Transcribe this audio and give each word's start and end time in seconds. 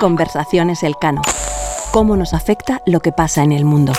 Conversaciones 0.00 0.82
Elcano. 0.82 1.20
¿Cómo 1.92 2.16
nos 2.16 2.32
afecta 2.32 2.80
lo 2.86 3.00
que 3.00 3.12
pasa 3.12 3.42
en 3.42 3.52
el 3.52 3.66
mundo? 3.66 3.92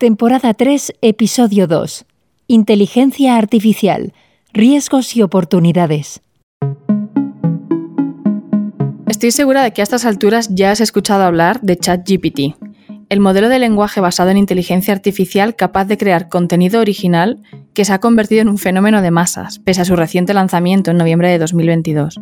Temporada 0.00 0.52
3, 0.52 0.94
Episodio 1.00 1.68
2. 1.68 2.06
Inteligencia 2.48 3.36
Artificial. 3.36 4.14
Riesgos 4.52 5.14
y 5.14 5.22
oportunidades. 5.22 6.20
Estoy 9.06 9.30
segura 9.30 9.62
de 9.62 9.72
que 9.72 9.80
a 9.82 9.84
estas 9.84 10.04
alturas 10.04 10.48
ya 10.52 10.72
has 10.72 10.80
escuchado 10.80 11.22
hablar 11.22 11.60
de 11.60 11.76
ChatGPT, 11.76 12.56
el 13.08 13.20
modelo 13.20 13.48
de 13.48 13.58
lenguaje 13.58 14.00
basado 14.00 14.30
en 14.30 14.36
inteligencia 14.36 14.92
artificial 14.92 15.54
capaz 15.54 15.84
de 15.84 15.96
crear 15.96 16.28
contenido 16.28 16.80
original 16.80 17.38
que 17.72 17.84
se 17.84 17.92
ha 17.92 18.00
convertido 18.00 18.42
en 18.42 18.48
un 18.48 18.58
fenómeno 18.58 19.02
de 19.02 19.10
masas, 19.10 19.58
pese 19.60 19.82
a 19.82 19.84
su 19.84 19.96
reciente 19.96 20.34
lanzamiento 20.34 20.90
en 20.90 20.96
noviembre 20.96 21.28
de 21.30 21.38
2022. 21.38 22.20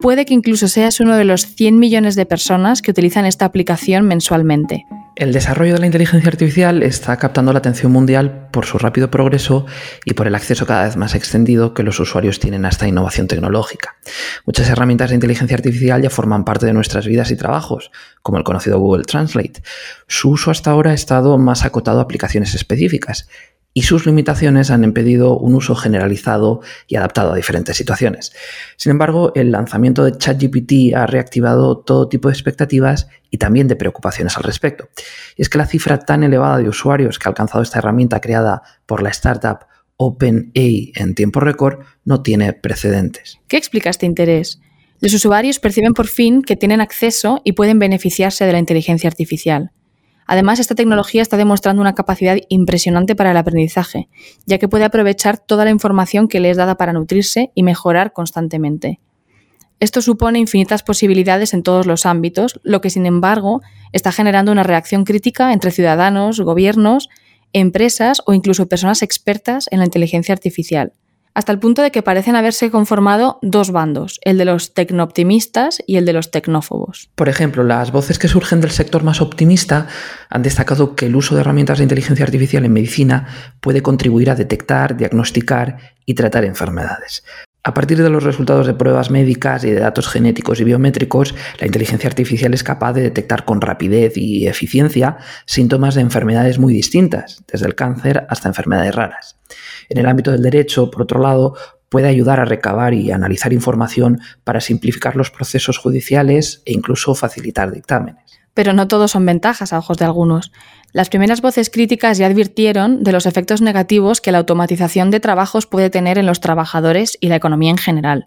Puede 0.00 0.24
que 0.26 0.34
incluso 0.34 0.68
seas 0.68 1.00
uno 1.00 1.16
de 1.16 1.24
los 1.24 1.46
100 1.46 1.78
millones 1.78 2.14
de 2.14 2.24
personas 2.24 2.82
que 2.82 2.92
utilizan 2.92 3.26
esta 3.26 3.44
aplicación 3.44 4.06
mensualmente. 4.06 4.86
El 5.16 5.32
desarrollo 5.32 5.74
de 5.74 5.80
la 5.80 5.86
inteligencia 5.86 6.30
artificial 6.30 6.84
está 6.84 7.16
captando 7.16 7.52
la 7.52 7.58
atención 7.58 7.90
mundial 7.90 8.46
por 8.52 8.66
su 8.66 8.78
rápido 8.78 9.10
progreso 9.10 9.66
y 10.04 10.14
por 10.14 10.28
el 10.28 10.36
acceso 10.36 10.64
cada 10.64 10.84
vez 10.84 10.96
más 10.96 11.16
extendido 11.16 11.74
que 11.74 11.82
los 11.82 11.98
usuarios 11.98 12.38
tienen 12.38 12.64
a 12.64 12.68
esta 12.68 12.86
innovación 12.86 13.26
tecnológica. 13.26 13.96
Muchas 14.46 14.68
herramientas 14.68 15.08
de 15.08 15.16
inteligencia 15.16 15.56
artificial 15.56 16.00
ya 16.00 16.10
forman 16.10 16.44
parte 16.44 16.66
de 16.66 16.72
nuestras 16.72 17.04
vidas 17.04 17.32
y 17.32 17.36
trabajos, 17.36 17.90
como 18.22 18.38
el 18.38 18.44
conocido 18.44 18.78
Google 18.78 19.02
Translate. 19.02 19.60
Su 20.06 20.30
uso 20.30 20.52
hasta 20.52 20.70
ahora 20.70 20.92
ha 20.92 20.94
estado 20.94 21.36
más 21.36 21.64
acotado 21.64 21.98
a 21.98 22.02
aplicaciones 22.02 22.54
específicas 22.54 23.28
y 23.74 23.82
sus 23.82 24.06
limitaciones 24.06 24.70
han 24.70 24.82
impedido 24.82 25.38
un 25.38 25.54
uso 25.54 25.74
generalizado 25.74 26.60
y 26.86 26.96
adaptado 26.96 27.32
a 27.32 27.36
diferentes 27.36 27.76
situaciones. 27.76 28.32
Sin 28.76 28.90
embargo, 28.90 29.32
el 29.34 29.52
lanzamiento 29.52 30.04
de 30.04 30.16
ChatGPT 30.16 30.94
ha 30.96 31.06
reactivado 31.06 31.78
todo 31.78 32.08
tipo 32.08 32.28
de 32.28 32.34
expectativas 32.34 33.08
y 33.30 33.38
también 33.38 33.68
de 33.68 33.76
preocupaciones 33.76 34.36
al 34.36 34.42
respecto. 34.42 34.88
Y 35.36 35.42
es 35.42 35.48
que 35.48 35.58
la 35.58 35.66
cifra 35.66 35.98
tan 35.98 36.24
elevada 36.24 36.58
de 36.58 36.68
usuarios 36.68 37.18
que 37.18 37.28
ha 37.28 37.30
alcanzado 37.30 37.62
esta 37.62 37.78
herramienta 37.78 38.20
creada 38.20 38.62
por 38.86 39.02
la 39.02 39.10
startup 39.10 39.66
OpenAI 39.96 40.92
en 40.94 41.14
tiempo 41.14 41.40
récord 41.40 41.80
no 42.04 42.22
tiene 42.22 42.52
precedentes. 42.54 43.38
¿Qué 43.48 43.56
explica 43.56 43.90
este 43.90 44.06
interés? 44.06 44.60
Los 45.00 45.14
usuarios 45.14 45.60
perciben 45.60 45.92
por 45.92 46.08
fin 46.08 46.42
que 46.42 46.56
tienen 46.56 46.80
acceso 46.80 47.40
y 47.44 47.52
pueden 47.52 47.78
beneficiarse 47.78 48.44
de 48.44 48.52
la 48.52 48.58
inteligencia 48.58 49.08
artificial. 49.08 49.70
Además, 50.30 50.60
esta 50.60 50.74
tecnología 50.74 51.22
está 51.22 51.38
demostrando 51.38 51.80
una 51.80 51.94
capacidad 51.94 52.36
impresionante 52.50 53.16
para 53.16 53.30
el 53.30 53.36
aprendizaje, 53.38 54.08
ya 54.44 54.58
que 54.58 54.68
puede 54.68 54.84
aprovechar 54.84 55.38
toda 55.38 55.64
la 55.64 55.70
información 55.70 56.28
que 56.28 56.38
le 56.38 56.50
es 56.50 56.58
dada 56.58 56.76
para 56.76 56.92
nutrirse 56.92 57.50
y 57.54 57.62
mejorar 57.62 58.12
constantemente. 58.12 59.00
Esto 59.80 60.02
supone 60.02 60.38
infinitas 60.38 60.82
posibilidades 60.82 61.54
en 61.54 61.62
todos 61.62 61.86
los 61.86 62.04
ámbitos, 62.04 62.60
lo 62.62 62.82
que 62.82 62.90
sin 62.90 63.06
embargo 63.06 63.62
está 63.92 64.12
generando 64.12 64.52
una 64.52 64.64
reacción 64.64 65.04
crítica 65.04 65.54
entre 65.54 65.70
ciudadanos, 65.70 66.40
gobiernos, 66.40 67.08
empresas 67.54 68.20
o 68.26 68.34
incluso 68.34 68.68
personas 68.68 69.00
expertas 69.00 69.66
en 69.70 69.78
la 69.78 69.86
inteligencia 69.86 70.34
artificial 70.34 70.92
hasta 71.38 71.52
el 71.52 71.60
punto 71.60 71.82
de 71.82 71.92
que 71.92 72.02
parecen 72.02 72.34
haberse 72.34 72.68
conformado 72.68 73.38
dos 73.42 73.70
bandos, 73.70 74.18
el 74.24 74.38
de 74.38 74.44
los 74.44 74.74
tecnooptimistas 74.74 75.80
y 75.86 75.96
el 75.96 76.04
de 76.04 76.12
los 76.12 76.32
tecnófobos. 76.32 77.10
Por 77.14 77.28
ejemplo, 77.28 77.62
las 77.62 77.92
voces 77.92 78.18
que 78.18 78.26
surgen 78.26 78.60
del 78.60 78.72
sector 78.72 79.04
más 79.04 79.20
optimista 79.20 79.86
han 80.30 80.42
destacado 80.42 80.96
que 80.96 81.06
el 81.06 81.14
uso 81.14 81.36
de 81.36 81.42
herramientas 81.42 81.78
de 81.78 81.84
inteligencia 81.84 82.24
artificial 82.24 82.64
en 82.64 82.72
medicina 82.72 83.28
puede 83.60 83.82
contribuir 83.82 84.30
a 84.30 84.34
detectar, 84.34 84.96
diagnosticar 84.96 85.94
y 86.04 86.14
tratar 86.14 86.44
enfermedades. 86.44 87.22
A 87.64 87.74
partir 87.74 88.02
de 88.02 88.08
los 88.08 88.22
resultados 88.22 88.66
de 88.66 88.74
pruebas 88.74 89.10
médicas 89.10 89.64
y 89.64 89.70
de 89.70 89.80
datos 89.80 90.08
genéticos 90.08 90.60
y 90.60 90.64
biométricos, 90.64 91.34
la 91.58 91.66
inteligencia 91.66 92.08
artificial 92.08 92.54
es 92.54 92.62
capaz 92.62 92.92
de 92.92 93.02
detectar 93.02 93.44
con 93.44 93.60
rapidez 93.60 94.16
y 94.16 94.46
eficiencia 94.46 95.18
síntomas 95.44 95.94
de 95.94 96.02
enfermedades 96.02 96.58
muy 96.58 96.72
distintas, 96.72 97.44
desde 97.50 97.66
el 97.66 97.74
cáncer 97.74 98.26
hasta 98.30 98.48
enfermedades 98.48 98.94
raras. 98.94 99.38
En 99.88 99.98
el 99.98 100.06
ámbito 100.06 100.30
del 100.30 100.42
derecho, 100.42 100.90
por 100.90 101.02
otro 101.02 101.20
lado, 101.20 101.56
puede 101.88 102.08
ayudar 102.08 102.38
a 102.40 102.44
recabar 102.44 102.94
y 102.94 103.10
analizar 103.10 103.52
información 103.52 104.20
para 104.44 104.60
simplificar 104.60 105.16
los 105.16 105.30
procesos 105.30 105.78
judiciales 105.78 106.62
e 106.64 106.72
incluso 106.72 107.14
facilitar 107.14 107.72
dictámenes. 107.72 108.27
Pero 108.58 108.72
no 108.72 108.88
todos 108.88 109.12
son 109.12 109.24
ventajas 109.24 109.72
a 109.72 109.78
ojos 109.78 109.98
de 109.98 110.04
algunos. 110.04 110.50
Las 110.90 111.10
primeras 111.10 111.42
voces 111.42 111.70
críticas 111.70 112.18
ya 112.18 112.26
advirtieron 112.26 113.04
de 113.04 113.12
los 113.12 113.24
efectos 113.24 113.62
negativos 113.62 114.20
que 114.20 114.32
la 114.32 114.38
automatización 114.38 115.12
de 115.12 115.20
trabajos 115.20 115.68
puede 115.68 115.90
tener 115.90 116.18
en 116.18 116.26
los 116.26 116.40
trabajadores 116.40 117.16
y 117.20 117.28
la 117.28 117.36
economía 117.36 117.70
en 117.70 117.78
general. 117.78 118.26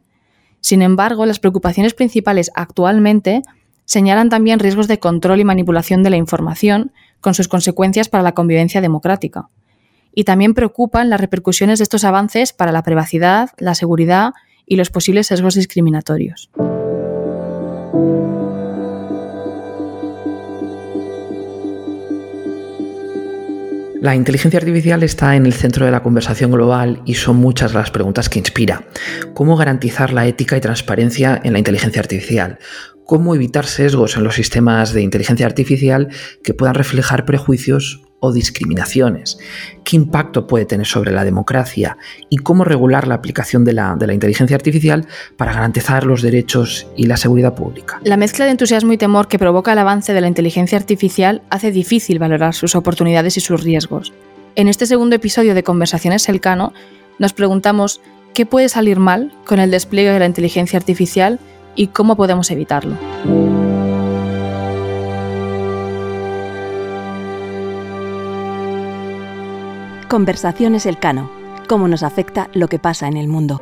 Sin 0.61 0.83
embargo, 0.83 1.25
las 1.25 1.39
preocupaciones 1.39 1.93
principales 1.93 2.49
actualmente 2.55 3.41
señalan 3.83 4.29
también 4.29 4.59
riesgos 4.59 4.87
de 4.87 4.99
control 4.99 5.41
y 5.41 5.43
manipulación 5.43 6.01
de 6.01 6.11
la 6.11 6.15
información, 6.15 6.93
con 7.19 7.33
sus 7.33 7.49
consecuencias 7.49 8.07
para 8.07 8.23
la 8.23 8.31
convivencia 8.31 8.79
democrática 8.79 9.49
y 10.13 10.23
también 10.23 10.53
preocupan 10.53 11.09
las 11.09 11.19
repercusiones 11.19 11.79
de 11.79 11.83
estos 11.83 12.05
avances 12.05 12.53
para 12.53 12.71
la 12.71 12.83
privacidad, 12.83 13.49
la 13.57 13.75
seguridad 13.75 14.31
y 14.65 14.77
los 14.77 14.91
posibles 14.91 15.27
sesgos 15.27 15.55
discriminatorios. 15.55 16.49
La 24.01 24.15
inteligencia 24.15 24.57
artificial 24.57 25.03
está 25.03 25.35
en 25.35 25.45
el 25.45 25.53
centro 25.53 25.85
de 25.85 25.91
la 25.91 26.01
conversación 26.01 26.49
global 26.49 27.03
y 27.05 27.13
son 27.13 27.35
muchas 27.35 27.75
las 27.75 27.91
preguntas 27.91 28.29
que 28.29 28.39
inspira. 28.39 28.83
¿Cómo 29.35 29.55
garantizar 29.55 30.11
la 30.11 30.25
ética 30.25 30.57
y 30.57 30.59
transparencia 30.59 31.39
en 31.43 31.53
la 31.53 31.59
inteligencia 31.59 32.01
artificial? 32.01 32.57
¿Cómo 33.05 33.35
evitar 33.35 33.67
sesgos 33.67 34.17
en 34.17 34.23
los 34.23 34.33
sistemas 34.33 34.93
de 34.93 35.03
inteligencia 35.03 35.45
artificial 35.45 36.07
que 36.43 36.55
puedan 36.55 36.73
reflejar 36.73 37.25
prejuicios 37.25 38.01
o 38.21 38.31
discriminaciones, 38.31 39.39
qué 39.83 39.97
impacto 39.97 40.47
puede 40.47 40.65
tener 40.65 40.85
sobre 40.85 41.11
la 41.11 41.25
democracia 41.25 41.97
y 42.29 42.37
cómo 42.37 42.63
regular 42.63 43.07
la 43.07 43.15
aplicación 43.15 43.65
de 43.65 43.73
la, 43.73 43.95
de 43.97 44.07
la, 44.07 44.13
inteligencia 44.13 44.55
artificial 44.55 45.07
para 45.35 45.53
garantizar 45.53 46.05
los 46.05 46.21
derechos 46.21 46.87
y 46.95 47.07
la 47.07 47.17
seguridad 47.17 47.55
pública. 47.55 47.99
La 48.03 48.17
mezcla 48.17 48.45
de 48.45 48.51
entusiasmo 48.51 48.93
y 48.93 48.97
temor 48.97 49.27
que 49.27 49.39
provoca 49.39 49.73
el 49.73 49.79
avance 49.79 50.13
de 50.13 50.21
la 50.21 50.27
inteligencia 50.27 50.77
artificial 50.77 51.41
hace 51.49 51.71
difícil 51.71 52.19
valorar 52.19 52.53
sus 52.53 52.75
oportunidades 52.75 53.37
y 53.37 53.41
sus 53.41 53.63
riesgos. 53.63 54.13
En 54.55 54.67
este 54.67 54.85
segundo 54.85 55.15
episodio 55.15 55.55
de 55.55 55.63
Conversaciones 55.63 56.29
Elcano 56.29 56.73
nos 57.17 57.33
preguntamos 57.33 58.01
qué 58.35 58.45
puede 58.45 58.69
salir 58.69 58.99
mal 58.99 59.33
con 59.45 59.59
el 59.59 59.71
despliegue 59.71 60.11
de 60.11 60.19
la 60.19 60.25
inteligencia 60.27 60.77
artificial 60.77 61.39
y 61.75 61.87
cómo 61.87 62.15
podemos 62.15 62.51
evitarlo. 62.51 62.95
Conversaciones 70.11 70.85
Elcano. 70.85 71.31
Cómo 71.69 71.87
nos 71.87 72.03
afecta 72.03 72.49
lo 72.53 72.67
que 72.67 72.79
pasa 72.79 73.07
en 73.07 73.15
el 73.15 73.29
mundo. 73.29 73.61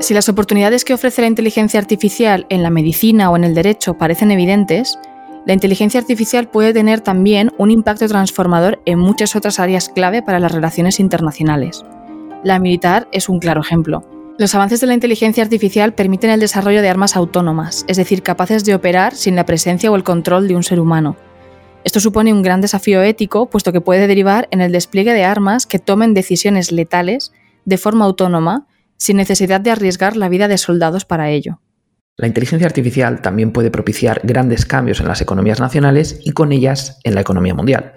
Si 0.00 0.14
las 0.14 0.28
oportunidades 0.28 0.84
que 0.84 0.94
ofrece 0.94 1.22
la 1.22 1.28
inteligencia 1.28 1.78
artificial 1.78 2.46
en 2.48 2.64
la 2.64 2.70
medicina 2.70 3.30
o 3.30 3.36
en 3.36 3.44
el 3.44 3.54
derecho 3.54 3.94
parecen 3.94 4.32
evidentes, 4.32 4.98
la 5.46 5.52
inteligencia 5.52 6.00
artificial 6.00 6.48
puede 6.48 6.72
tener 6.72 7.00
también 7.00 7.52
un 7.56 7.70
impacto 7.70 8.08
transformador 8.08 8.82
en 8.84 8.98
muchas 8.98 9.36
otras 9.36 9.60
áreas 9.60 9.88
clave 9.88 10.22
para 10.22 10.40
las 10.40 10.50
relaciones 10.50 10.98
internacionales. 10.98 11.84
La 12.42 12.58
militar 12.58 13.06
es 13.12 13.28
un 13.28 13.38
claro 13.38 13.60
ejemplo. 13.60 14.15
Los 14.38 14.54
avances 14.54 14.82
de 14.82 14.86
la 14.86 14.92
inteligencia 14.92 15.42
artificial 15.42 15.94
permiten 15.94 16.28
el 16.28 16.40
desarrollo 16.40 16.82
de 16.82 16.90
armas 16.90 17.16
autónomas, 17.16 17.86
es 17.88 17.96
decir, 17.96 18.22
capaces 18.22 18.66
de 18.66 18.74
operar 18.74 19.14
sin 19.14 19.34
la 19.34 19.46
presencia 19.46 19.90
o 19.90 19.96
el 19.96 20.04
control 20.04 20.46
de 20.46 20.54
un 20.54 20.62
ser 20.62 20.78
humano. 20.78 21.16
Esto 21.84 22.00
supone 22.00 22.34
un 22.34 22.42
gran 22.42 22.60
desafío 22.60 23.00
ético, 23.00 23.48
puesto 23.48 23.72
que 23.72 23.80
puede 23.80 24.06
derivar 24.06 24.46
en 24.50 24.60
el 24.60 24.72
despliegue 24.72 25.14
de 25.14 25.24
armas 25.24 25.64
que 25.64 25.78
tomen 25.78 26.12
decisiones 26.12 26.70
letales 26.70 27.32
de 27.64 27.78
forma 27.78 28.04
autónoma, 28.04 28.66
sin 28.98 29.16
necesidad 29.16 29.62
de 29.62 29.70
arriesgar 29.70 30.18
la 30.18 30.28
vida 30.28 30.48
de 30.48 30.58
soldados 30.58 31.06
para 31.06 31.30
ello. 31.30 31.60
La 32.18 32.26
inteligencia 32.26 32.66
artificial 32.66 33.22
también 33.22 33.52
puede 33.52 33.70
propiciar 33.70 34.20
grandes 34.22 34.66
cambios 34.66 35.00
en 35.00 35.08
las 35.08 35.22
economías 35.22 35.60
nacionales 35.60 36.20
y 36.24 36.32
con 36.32 36.52
ellas 36.52 37.00
en 37.04 37.14
la 37.14 37.22
economía 37.22 37.54
mundial. 37.54 37.94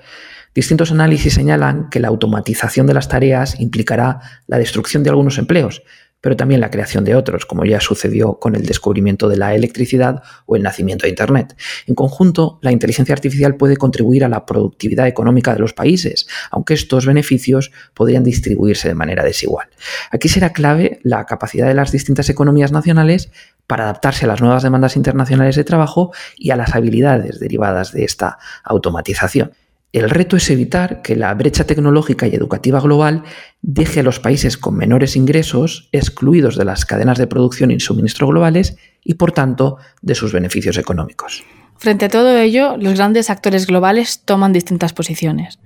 Distintos 0.55 0.91
análisis 0.91 1.33
señalan 1.33 1.89
que 1.89 1.99
la 1.99 2.07
automatización 2.07 2.87
de 2.87 2.93
las 2.93 3.09
tareas 3.09 3.59
implicará 3.59 4.19
la 4.47 4.57
destrucción 4.57 5.03
de 5.03 5.09
algunos 5.09 5.37
empleos, 5.37 5.83
pero 6.21 6.35
también 6.35 6.61
la 6.61 6.69
creación 6.69 7.05
de 7.05 7.15
otros, 7.15 7.45
como 7.45 7.65
ya 7.65 7.79
sucedió 7.79 8.39
con 8.39 8.55
el 8.55 8.65
descubrimiento 8.65 9.29
de 9.29 9.37
la 9.37 9.55
electricidad 9.55 10.21
o 10.45 10.55
el 10.55 10.63
nacimiento 10.63 11.03
de 11.03 11.09
Internet. 11.09 11.55
En 11.87 11.95
conjunto, 11.95 12.59
la 12.61 12.71
inteligencia 12.71 13.13
artificial 13.13 13.55
puede 13.55 13.77
contribuir 13.77 14.25
a 14.25 14.29
la 14.29 14.45
productividad 14.45 15.07
económica 15.07 15.53
de 15.53 15.59
los 15.59 15.73
países, 15.73 16.27
aunque 16.51 16.73
estos 16.73 17.05
beneficios 17.05 17.71
podrían 17.93 18.23
distribuirse 18.23 18.87
de 18.87 18.95
manera 18.95 19.23
desigual. 19.23 19.67
Aquí 20.11 20.29
será 20.29 20.51
clave 20.51 20.99
la 21.03 21.25
capacidad 21.25 21.67
de 21.67 21.73
las 21.73 21.91
distintas 21.91 22.29
economías 22.29 22.71
nacionales 22.71 23.31
para 23.67 23.83
adaptarse 23.83 24.25
a 24.25 24.27
las 24.27 24.41
nuevas 24.41 24.63
demandas 24.63 24.95
internacionales 24.95 25.55
de 25.55 25.63
trabajo 25.63 26.11
y 26.35 26.49
a 26.51 26.55
las 26.55 26.75
habilidades 26.75 27.39
derivadas 27.39 27.91
de 27.91 28.03
esta 28.03 28.39
automatización. 28.63 29.51
El 29.91 30.07
reto 30.09 30.37
es 30.37 30.47
evitar 30.51 31.01
que 31.01 31.15
la 31.15 31.33
brecha 31.33 31.65
tecnológica 31.65 32.27
y 32.27 32.35
educativa 32.35 32.79
global 32.79 33.23
deje 33.63 34.01
a 34.01 34.03
los 34.03 34.19
países 34.19 34.55
con 34.55 34.75
menores 34.75 35.15
ingresos 35.15 35.89
excluidos 35.91 36.55
de 36.57 36.65
las 36.65 36.85
cadenas 36.85 37.17
de 37.17 37.25
producción 37.25 37.71
y 37.71 37.79
suministro 37.79 38.27
globales 38.27 38.77
y, 39.03 39.15
por 39.15 39.31
tanto, 39.31 39.77
de 40.03 40.13
sus 40.13 40.31
beneficios 40.31 40.77
económicos. 40.77 41.43
Frente 41.77 42.05
a 42.05 42.09
todo 42.09 42.37
ello, 42.37 42.77
los 42.77 42.95
grandes 42.95 43.31
actores 43.31 43.65
globales 43.65 44.21
toman 44.25 44.53
distintas 44.53 44.93
posiciones. 44.93 45.57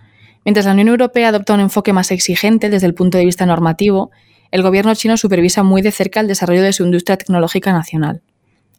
Mientras 0.46 0.66
la 0.66 0.72
Unión 0.72 0.88
Europea 0.88 1.30
adopta 1.30 1.54
un 1.54 1.60
enfoque 1.60 1.92
más 1.92 2.12
exigente 2.12 2.70
desde 2.70 2.88
el 2.88 2.94
punto 2.94 3.18
de 3.18 3.26
vista 3.26 3.46
normativo, 3.46 4.12
el 4.52 4.62
gobierno 4.62 4.96
chino 4.96 5.18
supervisa 5.18 5.64
muy 5.64 5.82
de 5.82 5.92
cerca 5.92 6.22
el 6.22 6.28
desarrollo 6.28 6.62
de 6.62 6.72
su 6.72 6.86
industria 6.86 7.18
tecnológica 7.18 7.74
nacional. 7.74 8.22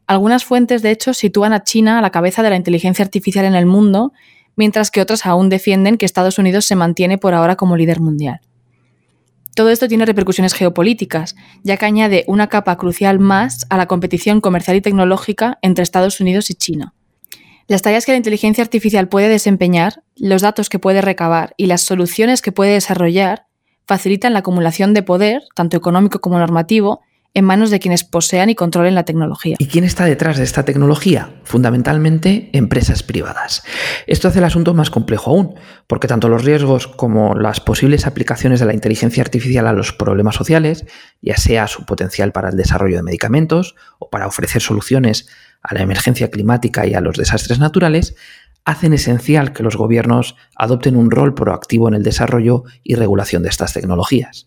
Algunas 0.07 0.45
fuentes, 0.45 0.81
de 0.83 0.91
hecho, 0.91 1.13
sitúan 1.13 1.53
a 1.53 1.65
China 1.65 1.99
a 1.99 2.03
la 2.03 2.11
cabeza 2.11 2.43
de 2.43 2.51
la 2.51 2.57
inteligencia 2.57 3.05
artificial 3.05 3.45
en 3.45 3.55
el 3.55 3.67
mundo 3.67 4.13
mientras 4.57 4.91
que 4.91 5.01
otras 5.01 5.27
aún 5.27 5.49
defienden 5.49 5.97
que 5.97 6.07
Estados 6.07 6.39
Unidos 6.39 6.65
se 6.65 6.77
mantiene 6.77 7.19
por 7.19 7.35
ahora 7.35 7.57
como 7.57 7.77
líder 7.77 8.01
mundial. 8.01 8.41
Todo 9.55 9.71
esto 9.71 9.87
tiene 9.87 10.05
repercusiones 10.05 10.53
geopolíticas, 10.53 11.37
ya 11.63 11.77
que 11.77 11.87
añade 11.87 12.25
una 12.27 12.49
capa 12.49 12.77
crucial 12.77 13.21
más 13.21 13.67
a 13.71 13.77
la 13.77 13.87
competición 13.87 14.41
comercial 14.41 14.77
y 14.77 14.81
tecnológica 14.81 15.59
entre 15.63 15.85
Estados 15.85 16.21
Unidos 16.21 16.51
y 16.51 16.55
China. 16.55 16.95
Las 17.69 17.83
tareas 17.83 18.05
que 18.05 18.13
la 18.13 18.19
inteligencia 18.19 18.63
artificial 18.63 19.09
puede 19.09 19.29
desempeñar, 19.29 20.03
los 20.17 20.43
datos 20.43 20.69
que 20.69 20.79
puede 20.79 21.01
recabar 21.01 21.55
y 21.57 21.67
las 21.67 21.83
soluciones 21.83 22.43
que 22.43 22.53
puede 22.53 22.73
desarrollar 22.73 23.47
facilitan 23.87 24.33
la 24.33 24.41
acumulación 24.41 24.93
de 24.93 25.03
poder, 25.03 25.43
tanto 25.55 25.77
económico 25.77 26.21
como 26.21 26.39
normativo, 26.39 27.01
en 27.35 27.45
manos 27.45 27.71
de 27.71 27.81
quienes 27.81 28.05
posean 28.05 28.49
y 28.49 28.55
controlen 28.55 28.95
la 28.95 29.05
tecnología. 29.05 29.57
¿Y 29.59 29.67
quién 29.67 29.85
está 29.85 30.05
detrás 30.05 30.39
de 30.39 30.45
esta 30.45 30.65
tecnología? 30.65 31.35
Fundamentalmente 31.43 32.49
empresas 32.53 33.03
privadas. 33.03 33.65
Esto 34.07 34.29
hace 34.29 34.39
el 34.39 34.45
asunto 34.45 34.73
más 34.73 34.89
complejo 34.91 35.31
aún, 35.31 35.55
porque 35.89 36.07
tanto 36.07 36.29
los 36.29 36.45
riesgos 36.45 36.87
como 36.87 37.35
las 37.35 37.59
posibles 37.59 38.07
aplicaciones 38.07 38.61
de 38.61 38.67
la 38.67 38.75
inteligencia 38.75 39.23
artificial 39.23 39.67
a 39.67 39.73
los 39.73 39.93
problemas 39.93 40.37
sociales, 40.37 40.87
ya 41.21 41.37
sea 41.37 41.67
su 41.67 41.85
potencial 41.85 42.31
para 42.31 42.51
el 42.51 42.57
desarrollo 42.57 42.97
de 42.97 43.03
medicamentos 43.03 43.75
o 43.99 44.09
para 44.11 44.29
ofrecer 44.29 44.63
soluciones 44.63 45.29
a 45.63 45.75
la 45.75 45.83
emergencia 45.83 46.31
climática 46.31 46.87
y 46.87 46.95
a 46.95 47.01
los 47.01 47.17
desastres 47.17 47.59
naturales, 47.59 48.15
hacen 48.65 48.93
esencial 48.93 49.53
que 49.53 49.63
los 49.63 49.77
gobiernos 49.77 50.37
adopten 50.57 50.97
un 50.97 51.11
rol 51.11 51.35
proactivo 51.35 51.89
en 51.89 51.95
el 51.95 52.03
desarrollo 52.03 52.65
y 52.83 52.95
regulación 52.95 53.43
de 53.43 53.49
estas 53.49 53.73
tecnologías. 53.73 54.47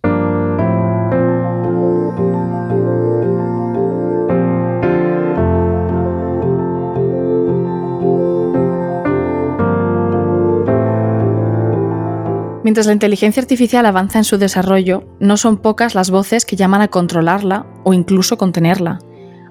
Mientras 12.67 12.85
la 12.85 12.91
inteligencia 12.91 13.41
artificial 13.41 13.85
avanza 13.85 14.17
en 14.17 14.25
su 14.25 14.37
desarrollo, 14.37 15.05
no 15.21 15.37
son 15.37 15.55
pocas 15.55 15.95
las 15.95 16.11
voces 16.11 16.45
que 16.45 16.57
llaman 16.57 16.81
a 16.81 16.89
controlarla 16.89 17.65
o 17.85 17.93
incluso 17.93 18.37
contenerla. 18.37 18.99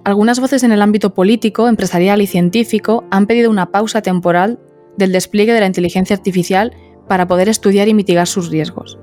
Algunas 0.05 0.39
voces 0.39 0.65
en 0.65 0.71
el 0.71 0.83
ámbito 0.83 1.15
político, 1.15 1.67
empresarial 1.67 2.21
y 2.21 2.27
científico 2.27 3.05
han 3.11 3.27
pedido 3.27 3.49
una 3.51 3.73
pausa 3.73 4.03
temporal 4.03 4.61
del 4.99 5.13
despliegue 5.13 5.55
de 5.55 5.61
la 5.61 5.67
inteligencia 5.67 6.15
artificial 6.15 6.77
para 7.09 7.27
poder 7.27 7.49
estudiar 7.49 7.89
y 7.89 7.95
mitigar 7.95 8.27
sus 8.27 8.51
riesgos. 8.51 8.99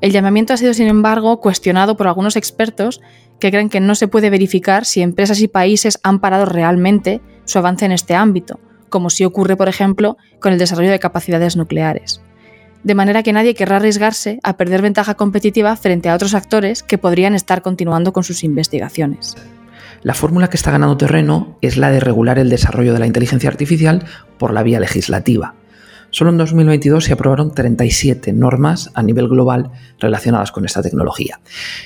El 0.00 0.10
llamamiento 0.10 0.52
ha 0.52 0.56
sido, 0.56 0.74
sin 0.74 0.88
embargo, 0.88 1.38
cuestionado 1.38 1.96
por 1.96 2.08
algunos 2.08 2.34
expertos 2.34 3.00
que 3.38 3.52
creen 3.52 3.68
que 3.68 3.78
no 3.78 3.94
se 3.94 4.08
puede 4.08 4.28
verificar 4.28 4.84
si 4.84 5.02
empresas 5.02 5.40
y 5.40 5.46
países 5.46 6.00
han 6.02 6.18
parado 6.18 6.46
realmente 6.46 7.20
su 7.44 7.60
avance 7.60 7.84
en 7.84 7.92
este 7.92 8.16
ámbito, 8.16 8.58
como 8.88 9.08
sí 9.08 9.24
ocurre, 9.24 9.56
por 9.56 9.68
ejemplo, 9.68 10.16
con 10.40 10.52
el 10.52 10.58
desarrollo 10.58 10.90
de 10.90 10.98
capacidades 10.98 11.56
nucleares 11.56 12.22
de 12.84 12.94
manera 12.94 13.22
que 13.22 13.32
nadie 13.32 13.54
querrá 13.54 13.76
arriesgarse 13.76 14.40
a 14.42 14.56
perder 14.56 14.82
ventaja 14.82 15.14
competitiva 15.14 15.74
frente 15.76 16.08
a 16.08 16.14
otros 16.14 16.34
actores 16.34 16.82
que 16.82 16.98
podrían 16.98 17.34
estar 17.34 17.62
continuando 17.62 18.12
con 18.12 18.24
sus 18.24 18.44
investigaciones. 18.44 19.36
La 20.02 20.14
fórmula 20.14 20.48
que 20.48 20.56
está 20.56 20.72
ganando 20.72 20.96
terreno 20.96 21.56
es 21.60 21.76
la 21.76 21.90
de 21.90 22.00
regular 22.00 22.38
el 22.38 22.50
desarrollo 22.50 22.92
de 22.92 22.98
la 22.98 23.06
inteligencia 23.06 23.48
artificial 23.48 24.04
por 24.36 24.52
la 24.52 24.64
vía 24.64 24.80
legislativa. 24.80 25.54
Solo 26.12 26.28
en 26.28 26.36
2022 26.36 27.04
se 27.04 27.14
aprobaron 27.14 27.54
37 27.54 28.34
normas 28.34 28.90
a 28.92 29.02
nivel 29.02 29.28
global 29.28 29.70
relacionadas 29.98 30.52
con 30.52 30.66
esta 30.66 30.82
tecnología. 30.82 31.40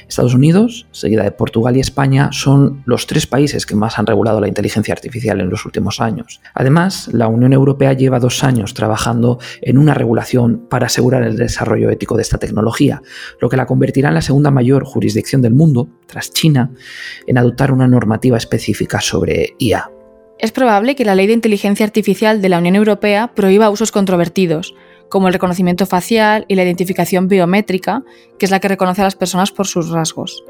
Estados 0.08 0.34
Unidos, 0.34 0.88
seguida 0.90 1.22
de 1.22 1.30
Portugal 1.30 1.76
y 1.76 1.80
España, 1.80 2.30
son 2.32 2.82
los 2.86 3.06
tres 3.06 3.28
países 3.28 3.66
que 3.66 3.76
más 3.76 4.00
han 4.00 4.06
regulado 4.06 4.40
la 4.40 4.48
inteligencia 4.48 4.92
artificial 4.92 5.40
en 5.40 5.48
los 5.48 5.64
últimos 5.64 6.00
años. 6.00 6.40
Además, 6.54 7.08
la 7.12 7.28
Unión 7.28 7.52
Europea 7.52 7.92
lleva 7.92 8.18
dos 8.18 8.42
años 8.42 8.74
trabajando 8.74 9.38
en 9.62 9.78
una 9.78 9.94
regulación 9.94 10.66
para 10.68 10.86
asegurar 10.86 11.22
el 11.22 11.36
desarrollo 11.36 11.88
ético 11.90 12.16
de 12.16 12.22
esta 12.22 12.38
tecnología, 12.38 13.02
lo 13.40 13.48
que 13.48 13.56
la 13.56 13.66
convertirá 13.66 14.08
en 14.08 14.14
la 14.16 14.22
segunda 14.22 14.50
mayor 14.50 14.84
jurisdicción 14.84 15.40
del 15.40 15.54
mundo, 15.54 15.88
tras 16.06 16.32
China, 16.32 16.72
en 17.28 17.38
adoptar 17.38 17.70
una 17.70 17.86
normativa 17.86 18.36
específica 18.36 19.00
sobre 19.00 19.54
IA. 19.60 19.88
Es 20.38 20.52
probable 20.52 20.94
que 20.94 21.04
la 21.04 21.14
Ley 21.14 21.26
de 21.26 21.32
Inteligencia 21.32 21.86
Artificial 21.86 22.42
de 22.42 22.50
la 22.50 22.58
Unión 22.58 22.76
Europea 22.76 23.32
prohíba 23.34 23.70
usos 23.70 23.90
controvertidos, 23.90 24.74
como 25.08 25.28
el 25.28 25.32
reconocimiento 25.32 25.86
facial 25.86 26.44
y 26.48 26.56
la 26.56 26.64
identificación 26.64 27.26
biométrica, 27.26 28.02
que 28.38 28.44
es 28.44 28.50
la 28.50 28.60
que 28.60 28.68
reconoce 28.68 29.00
a 29.00 29.04
las 29.04 29.16
personas 29.16 29.50
por 29.50 29.66
sus 29.66 29.88
rasgos. 29.88 30.44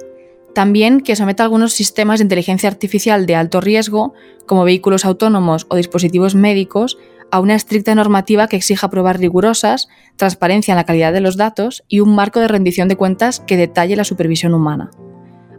También 0.54 1.00
que 1.00 1.14
someta 1.14 1.44
algunos 1.44 1.72
sistemas 1.72 2.18
de 2.18 2.24
inteligencia 2.24 2.68
artificial 2.68 3.26
de 3.26 3.36
alto 3.36 3.60
riesgo, 3.60 4.14
como 4.46 4.64
vehículos 4.64 5.04
autónomos 5.04 5.66
o 5.68 5.76
dispositivos 5.76 6.34
médicos, 6.34 6.98
a 7.30 7.40
una 7.40 7.54
estricta 7.54 7.94
normativa 7.94 8.48
que 8.48 8.56
exija 8.56 8.90
pruebas 8.90 9.18
rigurosas, 9.18 9.88
transparencia 10.16 10.72
en 10.72 10.76
la 10.76 10.84
calidad 10.84 11.12
de 11.12 11.20
los 11.20 11.36
datos 11.36 11.84
y 11.88 12.00
un 12.00 12.14
marco 12.14 12.40
de 12.40 12.48
rendición 12.48 12.88
de 12.88 12.96
cuentas 12.96 13.40
que 13.40 13.56
detalle 13.56 13.96
la 13.96 14.04
supervisión 14.04 14.54
humana. 14.54 14.90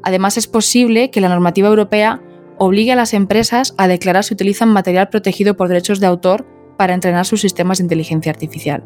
Además, 0.03 0.37
es 0.37 0.47
posible 0.47 1.11
que 1.11 1.21
la 1.21 1.29
normativa 1.29 1.67
europea 1.67 2.21
obligue 2.57 2.91
a 2.91 2.95
las 2.95 3.13
empresas 3.13 3.73
a 3.77 3.87
declarar 3.87 4.23
si 4.23 4.33
utilizan 4.33 4.69
material 4.69 5.09
protegido 5.09 5.55
por 5.55 5.67
derechos 5.67 5.99
de 5.99 6.07
autor 6.07 6.45
para 6.77 6.93
entrenar 6.93 7.25
sus 7.25 7.41
sistemas 7.41 7.79
de 7.79 7.83
inteligencia 7.83 8.31
artificial. 8.31 8.83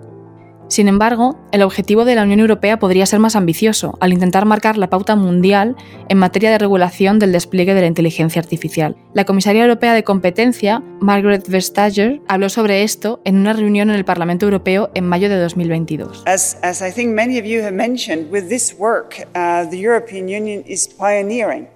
Sin 0.72 0.88
embargo, 0.88 1.38
el 1.52 1.64
objetivo 1.64 2.06
de 2.06 2.16
la 2.16 2.24
Unión 2.24 2.40
Europea 2.40 2.80
podría 2.80 3.06
ser 3.06 3.20
más 3.20 3.36
ambicioso, 3.36 3.98
al 4.00 4.14
intentar 4.14 4.46
marcar 4.46 4.78
la 4.78 4.90
pauta 4.90 5.18
mundial 5.18 5.76
en 6.08 6.18
materia 6.18 6.50
de 6.50 6.58
regulación 6.58 7.20
del 7.20 7.34
despliegue 7.34 7.74
de 7.74 7.82
la 7.82 7.88
inteligencia 7.88 8.42
artificial. 8.42 8.96
La 9.14 9.26
comisaria 9.26 9.64
europea 9.64 9.94
de 9.94 10.06
competencia, 10.06 10.82
Margaret 11.02 11.46
Vestager, 11.50 12.22
habló 12.30 12.48
sobre 12.48 12.84
esto 12.84 13.20
en 13.26 13.36
una 13.36 13.52
reunión 13.52 13.90
en 13.90 13.98
el 13.98 14.06
Parlamento 14.06 14.46
Europeo 14.46 14.90
en 14.94 15.04
mayo 15.04 15.28
de 15.28 15.42
2022. 15.42 16.24
As, 16.26 16.58
as 16.64 16.82
I 16.82 16.94
think 16.94 17.14
many 17.14 17.38
of 17.38 17.44
you 17.44 17.62
have 17.62 17.74
mentioned, 17.74 18.32
with 18.32 18.48
this 18.48 18.74
work, 18.80 19.28
uh, 19.36 19.70
the 19.70 19.78
European 19.78 20.30
Union 20.30 20.64
is 20.66 20.88
pioneering. 20.88 21.68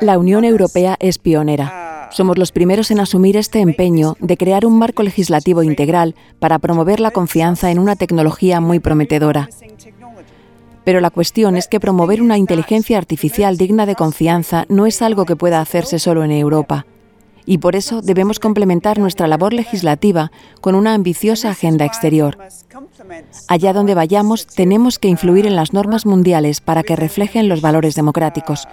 La 0.00 0.18
Unión 0.18 0.44
Europea 0.44 0.96
es 0.98 1.18
pionera. 1.18 2.08
Uh, 2.10 2.14
Somos 2.14 2.38
los 2.38 2.52
primeros 2.52 2.90
en 2.90 3.00
asumir 3.00 3.36
este 3.36 3.60
empeño 3.60 4.16
de 4.18 4.38
crear 4.38 4.64
un 4.64 4.78
marco 4.78 5.02
legislativo 5.02 5.62
integral 5.62 6.14
para 6.38 6.58
promover 6.58 7.00
la 7.00 7.10
confianza 7.10 7.70
en 7.70 7.78
una 7.78 7.96
tecnología 7.96 8.60
muy 8.60 8.78
prometedora. 8.80 9.50
Pero 10.84 11.00
la 11.00 11.10
cuestión 11.10 11.56
es 11.56 11.68
que 11.68 11.80
promover 11.80 12.22
una 12.22 12.38
inteligencia 12.38 12.96
artificial 12.96 13.58
digna 13.58 13.84
de 13.84 13.94
confianza 13.94 14.64
no 14.70 14.86
es 14.86 15.02
algo 15.02 15.26
que 15.26 15.36
pueda 15.36 15.60
hacerse 15.60 15.98
solo 15.98 16.24
en 16.24 16.30
Europa 16.30 16.86
y 17.46 17.58
por 17.58 17.76
eso 17.76 18.02
debemos 18.02 18.38
complementar 18.38 18.98
nuestra 18.98 19.26
labor 19.26 19.52
legislativa 19.52 20.30
con 20.60 20.74
una 20.74 20.94
ambiciosa 20.94 21.50
agenda 21.50 21.84
exterior. 21.84 22.38
Allá 23.48 23.72
donde 23.72 23.94
vayamos, 23.94 24.46
tenemos 24.46 24.98
que 24.98 25.08
influir 25.08 25.46
en 25.46 25.56
las 25.56 25.72
normas 25.72 26.06
mundiales 26.06 26.60
para 26.60 26.82
que 26.82 26.96
reflejen 26.96 27.48
los 27.48 27.60
valores 27.60 27.94
democráticos, 27.94 28.68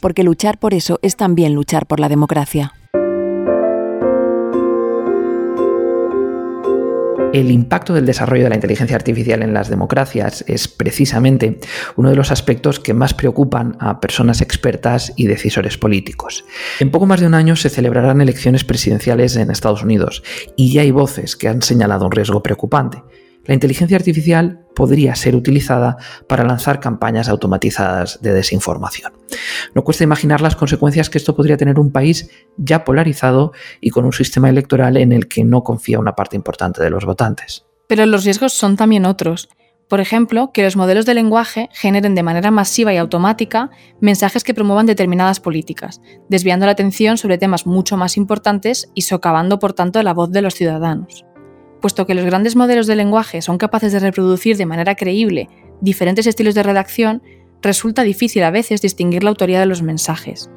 porque 0.00 0.24
luchar 0.24 0.58
por 0.58 0.74
eso 0.74 0.98
es 1.02 1.16
también 1.16 1.54
luchar 1.54 1.86
por 1.86 2.00
la 2.00 2.08
democracia. 2.08 2.72
El 7.32 7.50
impacto 7.50 7.92
del 7.92 8.06
desarrollo 8.06 8.44
de 8.44 8.48
la 8.50 8.54
inteligencia 8.54 8.96
artificial 8.96 9.42
en 9.42 9.52
las 9.52 9.68
democracias 9.68 10.44
es 10.46 10.68
precisamente 10.68 11.58
uno 11.96 12.10
de 12.10 12.16
los 12.16 12.30
aspectos 12.30 12.80
que 12.80 12.94
más 12.94 13.14
preocupan 13.14 13.76
a 13.80 14.00
personas 14.00 14.40
expertas 14.40 15.12
y 15.16 15.26
decisores 15.26 15.76
políticos. 15.76 16.44
En 16.80 16.90
poco 16.90 17.06
más 17.06 17.20
de 17.20 17.26
un 17.26 17.34
año 17.34 17.56
se 17.56 17.68
celebrarán 17.68 18.20
elecciones 18.20 18.64
presidenciales 18.64 19.36
en 19.36 19.50
Estados 19.50 19.82
Unidos 19.82 20.22
y 20.56 20.72
ya 20.72 20.82
hay 20.82 20.92
voces 20.92 21.36
que 21.36 21.48
han 21.48 21.62
señalado 21.62 22.06
un 22.06 22.12
riesgo 22.12 22.42
preocupante 22.42 23.02
la 23.46 23.54
inteligencia 23.54 23.96
artificial 23.96 24.60
podría 24.74 25.14
ser 25.14 25.34
utilizada 25.34 25.96
para 26.28 26.44
lanzar 26.44 26.80
campañas 26.80 27.28
automatizadas 27.28 28.20
de 28.22 28.32
desinformación. 28.32 29.12
No 29.74 29.84
cuesta 29.84 30.04
imaginar 30.04 30.40
las 30.40 30.56
consecuencias 30.56 31.10
que 31.10 31.18
esto 31.18 31.34
podría 31.34 31.56
tener 31.56 31.78
un 31.78 31.92
país 31.92 32.30
ya 32.56 32.84
polarizado 32.84 33.52
y 33.80 33.90
con 33.90 34.04
un 34.04 34.12
sistema 34.12 34.48
electoral 34.48 34.96
en 34.96 35.12
el 35.12 35.28
que 35.28 35.44
no 35.44 35.62
confía 35.62 35.98
una 35.98 36.14
parte 36.14 36.36
importante 36.36 36.82
de 36.82 36.90
los 36.90 37.04
votantes. 37.04 37.64
Pero 37.88 38.04
los 38.06 38.24
riesgos 38.24 38.52
son 38.52 38.76
también 38.76 39.06
otros. 39.06 39.48
Por 39.88 40.00
ejemplo, 40.00 40.50
que 40.52 40.64
los 40.64 40.74
modelos 40.74 41.06
de 41.06 41.14
lenguaje 41.14 41.68
generen 41.72 42.16
de 42.16 42.24
manera 42.24 42.50
masiva 42.50 42.92
y 42.92 42.96
automática 42.96 43.70
mensajes 44.00 44.42
que 44.42 44.52
promuevan 44.52 44.86
determinadas 44.86 45.38
políticas, 45.38 46.00
desviando 46.28 46.66
la 46.66 46.72
atención 46.72 47.18
sobre 47.18 47.38
temas 47.38 47.66
mucho 47.66 47.96
más 47.96 48.16
importantes 48.16 48.90
y 48.94 49.02
socavando, 49.02 49.60
por 49.60 49.74
tanto, 49.74 50.02
la 50.02 50.12
voz 50.12 50.32
de 50.32 50.42
los 50.42 50.54
ciudadanos. 50.54 51.24
Puesto 51.80 52.06
que 52.06 52.14
los 52.14 52.24
grandes 52.24 52.56
modelos 52.56 52.86
de 52.86 52.96
lenguaje 52.96 53.42
son 53.42 53.58
capaces 53.58 53.92
de 53.92 54.00
reproducir 54.00 54.56
de 54.56 54.66
manera 54.66 54.94
creíble 54.94 55.48
diferentes 55.80 56.26
estilos 56.26 56.54
de 56.54 56.62
redacción, 56.62 57.22
resulta 57.62 58.02
difícil 58.02 58.42
a 58.44 58.50
veces 58.50 58.80
distinguir 58.82 59.24
la 59.24 59.30
autoría 59.30 59.60
de 59.60 59.66
los 59.66 59.82
mensajes. 59.82 60.50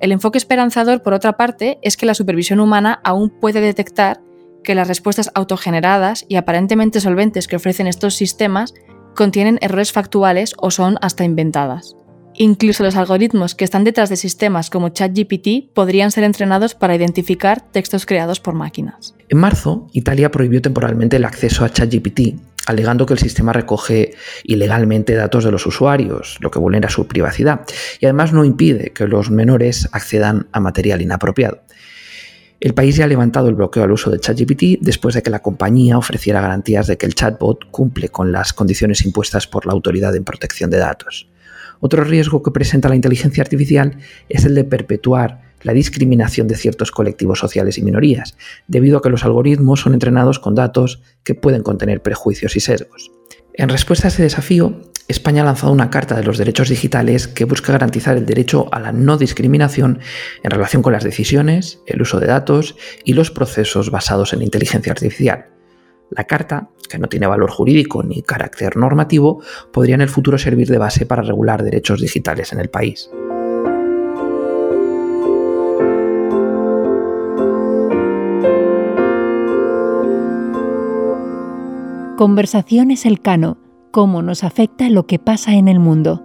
El 0.00 0.12
enfoque 0.12 0.38
esperanzador, 0.38 1.02
por 1.02 1.14
otra 1.14 1.36
parte, 1.36 1.78
es 1.82 1.96
que 1.96 2.06
la 2.06 2.14
supervisión 2.14 2.60
humana 2.60 3.00
aún 3.04 3.30
puede 3.30 3.60
detectar 3.60 4.20
que 4.62 4.74
las 4.74 4.88
respuestas 4.88 5.30
autogeneradas 5.34 6.24
y 6.28 6.36
aparentemente 6.36 7.00
solventes 7.00 7.48
que 7.48 7.56
ofrecen 7.56 7.86
estos 7.86 8.14
sistemas 8.14 8.74
contienen 9.16 9.58
errores 9.60 9.92
factuales 9.92 10.54
o 10.58 10.70
son 10.70 10.96
hasta 11.00 11.24
inventadas. 11.24 11.96
Incluso 12.34 12.84
los 12.84 12.96
algoritmos 12.96 13.54
que 13.54 13.64
están 13.64 13.84
detrás 13.84 14.10
de 14.10 14.16
sistemas 14.16 14.70
como 14.70 14.90
ChatGPT 14.90 15.72
podrían 15.74 16.10
ser 16.10 16.24
entrenados 16.24 16.74
para 16.74 16.94
identificar 16.94 17.60
textos 17.60 18.06
creados 18.06 18.38
por 18.38 18.54
máquinas. 18.54 19.14
En 19.28 19.38
marzo, 19.38 19.88
Italia 19.92 20.30
prohibió 20.30 20.62
temporalmente 20.62 21.16
el 21.16 21.24
acceso 21.24 21.64
a 21.64 21.70
ChatGPT, 21.70 22.38
alegando 22.66 23.06
que 23.06 23.14
el 23.14 23.18
sistema 23.18 23.52
recoge 23.52 24.14
ilegalmente 24.44 25.14
datos 25.14 25.42
de 25.44 25.50
los 25.50 25.66
usuarios, 25.66 26.36
lo 26.40 26.50
que 26.50 26.58
vulnera 26.58 26.90
su 26.90 27.06
privacidad, 27.06 27.62
y 28.00 28.06
además 28.06 28.32
no 28.32 28.44
impide 28.44 28.92
que 28.92 29.08
los 29.08 29.30
menores 29.30 29.88
accedan 29.92 30.46
a 30.52 30.60
material 30.60 31.02
inapropiado. 31.02 31.62
El 32.60 32.74
país 32.74 32.96
ya 32.96 33.04
ha 33.04 33.08
levantado 33.08 33.48
el 33.48 33.54
bloqueo 33.54 33.84
al 33.84 33.92
uso 33.92 34.10
de 34.10 34.18
ChatGPT 34.18 34.80
después 34.80 35.14
de 35.14 35.22
que 35.22 35.30
la 35.30 35.42
compañía 35.42 35.96
ofreciera 35.96 36.40
garantías 36.40 36.88
de 36.88 36.98
que 36.98 37.06
el 37.06 37.14
chatbot 37.14 37.70
cumple 37.70 38.08
con 38.08 38.32
las 38.32 38.52
condiciones 38.52 39.04
impuestas 39.04 39.46
por 39.46 39.64
la 39.64 39.72
Autoridad 39.72 40.14
en 40.16 40.24
Protección 40.24 40.68
de 40.68 40.78
Datos. 40.78 41.28
Otro 41.80 42.04
riesgo 42.04 42.42
que 42.42 42.50
presenta 42.50 42.88
la 42.88 42.96
inteligencia 42.96 43.42
artificial 43.42 43.98
es 44.28 44.44
el 44.44 44.54
de 44.54 44.64
perpetuar 44.64 45.48
la 45.62 45.72
discriminación 45.72 46.48
de 46.48 46.56
ciertos 46.56 46.90
colectivos 46.90 47.38
sociales 47.38 47.78
y 47.78 47.82
minorías, 47.82 48.36
debido 48.66 48.98
a 48.98 49.02
que 49.02 49.10
los 49.10 49.24
algoritmos 49.24 49.80
son 49.80 49.94
entrenados 49.94 50.38
con 50.38 50.54
datos 50.54 51.02
que 51.24 51.34
pueden 51.34 51.62
contener 51.62 52.02
prejuicios 52.02 52.56
y 52.56 52.60
sesgos. 52.60 53.10
En 53.54 53.68
respuesta 53.68 54.06
a 54.06 54.10
este 54.10 54.22
desafío, 54.22 54.80
España 55.08 55.42
ha 55.42 55.46
lanzado 55.46 55.72
una 55.72 55.90
Carta 55.90 56.14
de 56.14 56.22
los 56.22 56.38
Derechos 56.38 56.68
Digitales 56.68 57.26
que 57.26 57.44
busca 57.44 57.72
garantizar 57.72 58.16
el 58.16 58.26
derecho 58.26 58.72
a 58.72 58.78
la 58.78 58.92
no 58.92 59.16
discriminación 59.16 60.00
en 60.42 60.50
relación 60.50 60.82
con 60.82 60.92
las 60.92 61.02
decisiones, 61.02 61.80
el 61.86 62.02
uso 62.02 62.20
de 62.20 62.26
datos 62.26 62.76
y 63.04 63.14
los 63.14 63.30
procesos 63.30 63.90
basados 63.90 64.32
en 64.32 64.42
inteligencia 64.42 64.92
artificial. 64.92 65.46
La 66.10 66.24
Carta, 66.24 66.70
que 66.88 66.98
no 66.98 67.08
tiene 67.08 67.26
valor 67.26 67.50
jurídico 67.50 68.02
ni 68.02 68.22
carácter 68.22 68.76
normativo, 68.76 69.42
podría 69.72 69.94
en 69.94 70.00
el 70.00 70.08
futuro 70.08 70.38
servir 70.38 70.68
de 70.68 70.78
base 70.78 71.06
para 71.06 71.22
regular 71.22 71.62
derechos 71.62 72.00
digitales 72.00 72.52
en 72.52 72.60
el 72.60 72.70
país. 72.70 73.10
Conversaciones 82.16 83.06
Elcano 83.06 83.58
cómo 83.90 84.22
nos 84.22 84.44
afecta 84.44 84.90
lo 84.90 85.06
que 85.06 85.18
pasa 85.18 85.54
en 85.54 85.68
el 85.68 85.80
mundo. 85.80 86.22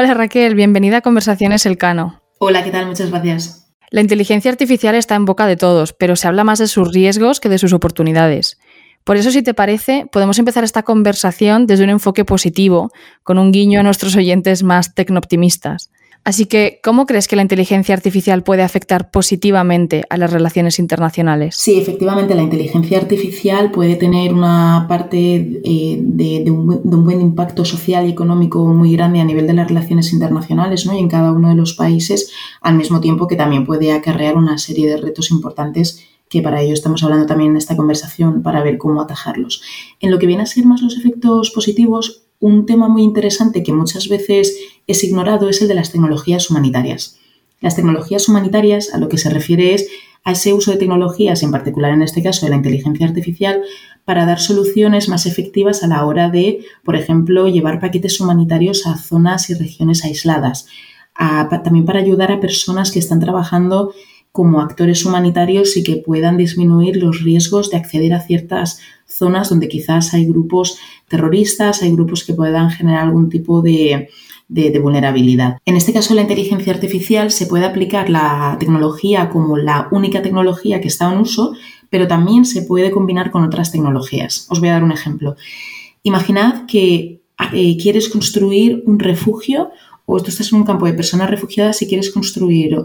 Hola 0.00 0.14
Raquel, 0.14 0.54
bienvenida 0.54 0.98
a 0.98 1.00
Conversaciones 1.00 1.66
Elcano. 1.66 2.22
Hola, 2.38 2.62
¿qué 2.62 2.70
tal? 2.70 2.86
Muchas 2.86 3.10
gracias. 3.10 3.68
La 3.90 4.00
inteligencia 4.00 4.48
artificial 4.48 4.94
está 4.94 5.16
en 5.16 5.24
boca 5.24 5.48
de 5.48 5.56
todos, 5.56 5.92
pero 5.92 6.14
se 6.14 6.28
habla 6.28 6.44
más 6.44 6.60
de 6.60 6.68
sus 6.68 6.92
riesgos 6.92 7.40
que 7.40 7.48
de 7.48 7.58
sus 7.58 7.72
oportunidades. 7.72 8.60
Por 9.02 9.16
eso, 9.16 9.32
si 9.32 9.42
te 9.42 9.54
parece, 9.54 10.06
podemos 10.12 10.38
empezar 10.38 10.62
esta 10.62 10.84
conversación 10.84 11.66
desde 11.66 11.82
un 11.82 11.90
enfoque 11.90 12.24
positivo, 12.24 12.92
con 13.24 13.40
un 13.40 13.50
guiño 13.50 13.80
a 13.80 13.82
nuestros 13.82 14.14
oyentes 14.14 14.62
más 14.62 14.94
tecnooptimistas. 14.94 15.90
Así 16.28 16.44
que, 16.44 16.78
¿cómo 16.84 17.06
crees 17.06 17.26
que 17.26 17.36
la 17.36 17.40
inteligencia 17.40 17.94
artificial 17.94 18.42
puede 18.42 18.62
afectar 18.62 19.10
positivamente 19.10 20.04
a 20.10 20.18
las 20.18 20.30
relaciones 20.30 20.78
internacionales? 20.78 21.56
Sí, 21.56 21.80
efectivamente, 21.80 22.34
la 22.34 22.42
inteligencia 22.42 22.98
artificial 22.98 23.70
puede 23.70 23.96
tener 23.96 24.34
una 24.34 24.84
parte 24.90 25.62
eh, 25.64 25.98
de, 25.98 26.50
un, 26.50 26.82
buen 26.84 27.22
impacto 27.22 27.64
social 27.64 28.06
y 28.06 28.10
económico 28.10 28.66
muy 28.66 28.92
grande 28.92 29.20
a 29.20 29.24
nivel 29.24 29.46
de 29.46 29.54
las 29.54 29.68
relaciones 29.68 30.12
internacionales 30.12 30.84
¿no? 30.84 30.92
y 30.94 30.98
en 30.98 31.08
cada 31.08 31.32
uno 31.32 31.48
de 31.48 31.54
los 31.54 31.72
países, 31.72 32.30
al 32.60 32.74
mismo 32.74 33.00
tiempo 33.00 33.26
que 33.26 33.36
también 33.36 33.64
puede 33.64 33.92
acarrear 33.92 34.36
una 34.36 34.58
serie 34.58 34.86
de 34.86 34.98
retos 34.98 35.30
importantes 35.30 36.04
que 36.28 36.42
para 36.42 36.60
ello 36.60 36.74
estamos 36.74 37.02
hablando 37.04 37.24
también 37.24 37.52
en 37.52 37.56
esta 37.56 37.74
conversación 37.74 38.42
para 38.42 38.62
ver 38.62 38.76
cómo 38.76 39.00
atajarlos. 39.00 39.62
En 39.98 40.10
lo 40.10 40.18
que 40.18 40.26
viene 40.26 40.42
a 40.42 40.46
ser 40.46 40.66
más 40.66 40.82
los 40.82 40.94
efectos 40.98 41.50
positivos, 41.52 42.27
un 42.40 42.66
tema 42.66 42.88
muy 42.88 43.02
interesante 43.02 43.62
que 43.62 43.72
muchas 43.72 44.08
veces 44.08 44.56
es 44.86 45.04
ignorado 45.04 45.48
es 45.48 45.60
el 45.62 45.68
de 45.68 45.74
las 45.74 45.90
tecnologías 45.90 46.50
humanitarias. 46.50 47.18
Las 47.60 47.74
tecnologías 47.74 48.28
humanitarias 48.28 48.94
a 48.94 48.98
lo 48.98 49.08
que 49.08 49.18
se 49.18 49.30
refiere 49.30 49.74
es 49.74 49.88
a 50.24 50.32
ese 50.32 50.52
uso 50.52 50.70
de 50.70 50.76
tecnologías, 50.76 51.42
en 51.42 51.50
particular 51.50 51.92
en 51.92 52.02
este 52.02 52.22
caso 52.22 52.46
de 52.46 52.50
la 52.50 52.56
inteligencia 52.56 53.06
artificial, 53.06 53.62
para 54.04 54.26
dar 54.26 54.40
soluciones 54.40 55.08
más 55.08 55.26
efectivas 55.26 55.82
a 55.82 55.88
la 55.88 56.04
hora 56.04 56.30
de, 56.30 56.64
por 56.84 56.96
ejemplo, 56.96 57.48
llevar 57.48 57.80
paquetes 57.80 58.20
humanitarios 58.20 58.86
a 58.86 58.96
zonas 58.96 59.50
y 59.50 59.54
regiones 59.54 60.04
aisladas, 60.04 60.66
también 61.64 61.84
para 61.84 62.00
ayudar 62.00 62.30
a 62.30 62.40
personas 62.40 62.92
que 62.92 63.00
están 63.00 63.20
trabajando 63.20 63.92
como 64.32 64.60
actores 64.60 65.04
humanitarios 65.04 65.76
y 65.76 65.82
que 65.82 65.96
puedan 65.96 66.36
disminuir 66.36 66.96
los 66.96 67.22
riesgos 67.22 67.70
de 67.70 67.76
acceder 67.76 68.12
a 68.12 68.20
ciertas 68.20 68.80
zonas 69.06 69.48
donde 69.48 69.68
quizás 69.68 70.14
hay 70.14 70.26
grupos 70.26 70.78
terroristas, 71.08 71.82
hay 71.82 71.92
grupos 71.92 72.24
que 72.24 72.34
puedan 72.34 72.70
generar 72.70 73.04
algún 73.06 73.28
tipo 73.28 73.62
de, 73.62 74.08
vulnerabilidad. 74.80 75.58
En 75.64 75.76
este 75.76 75.92
caso, 75.92 76.14
la 76.14 76.22
inteligencia 76.22 76.72
artificial 76.72 77.30
se 77.30 77.46
puede 77.46 77.66
aplicar 77.66 78.08
la 78.08 78.56
tecnología 78.58 79.28
como 79.28 79.56
la 79.56 79.88
única 79.90 80.22
tecnología 80.22 80.80
que 80.80 80.88
está 80.88 81.12
en 81.12 81.20
uso, 81.20 81.54
pero 81.90 82.06
también 82.06 82.44
se 82.44 82.62
puede 82.62 82.90
combinar 82.90 83.30
con 83.30 83.44
otras 83.44 83.72
tecnologías. 83.72 84.46
Os 84.50 84.60
voy 84.60 84.68
a 84.68 84.72
dar 84.72 84.84
un 84.84 84.92
ejemplo. 84.92 85.36
Imaginad 86.02 86.66
que 86.66 87.20
eh, 87.52 87.76
quieres 87.76 88.08
construir 88.08 88.82
un 88.86 88.98
refugio 88.98 89.70
o 90.06 90.20
tú 90.22 90.30
estás 90.30 90.50
en 90.52 90.58
un 90.58 90.64
campo 90.64 90.86
de 90.86 90.94
personas 90.94 91.28
refugiadas 91.28 91.82
y 91.82 91.86
quieres 91.86 92.10
construir 92.10 92.76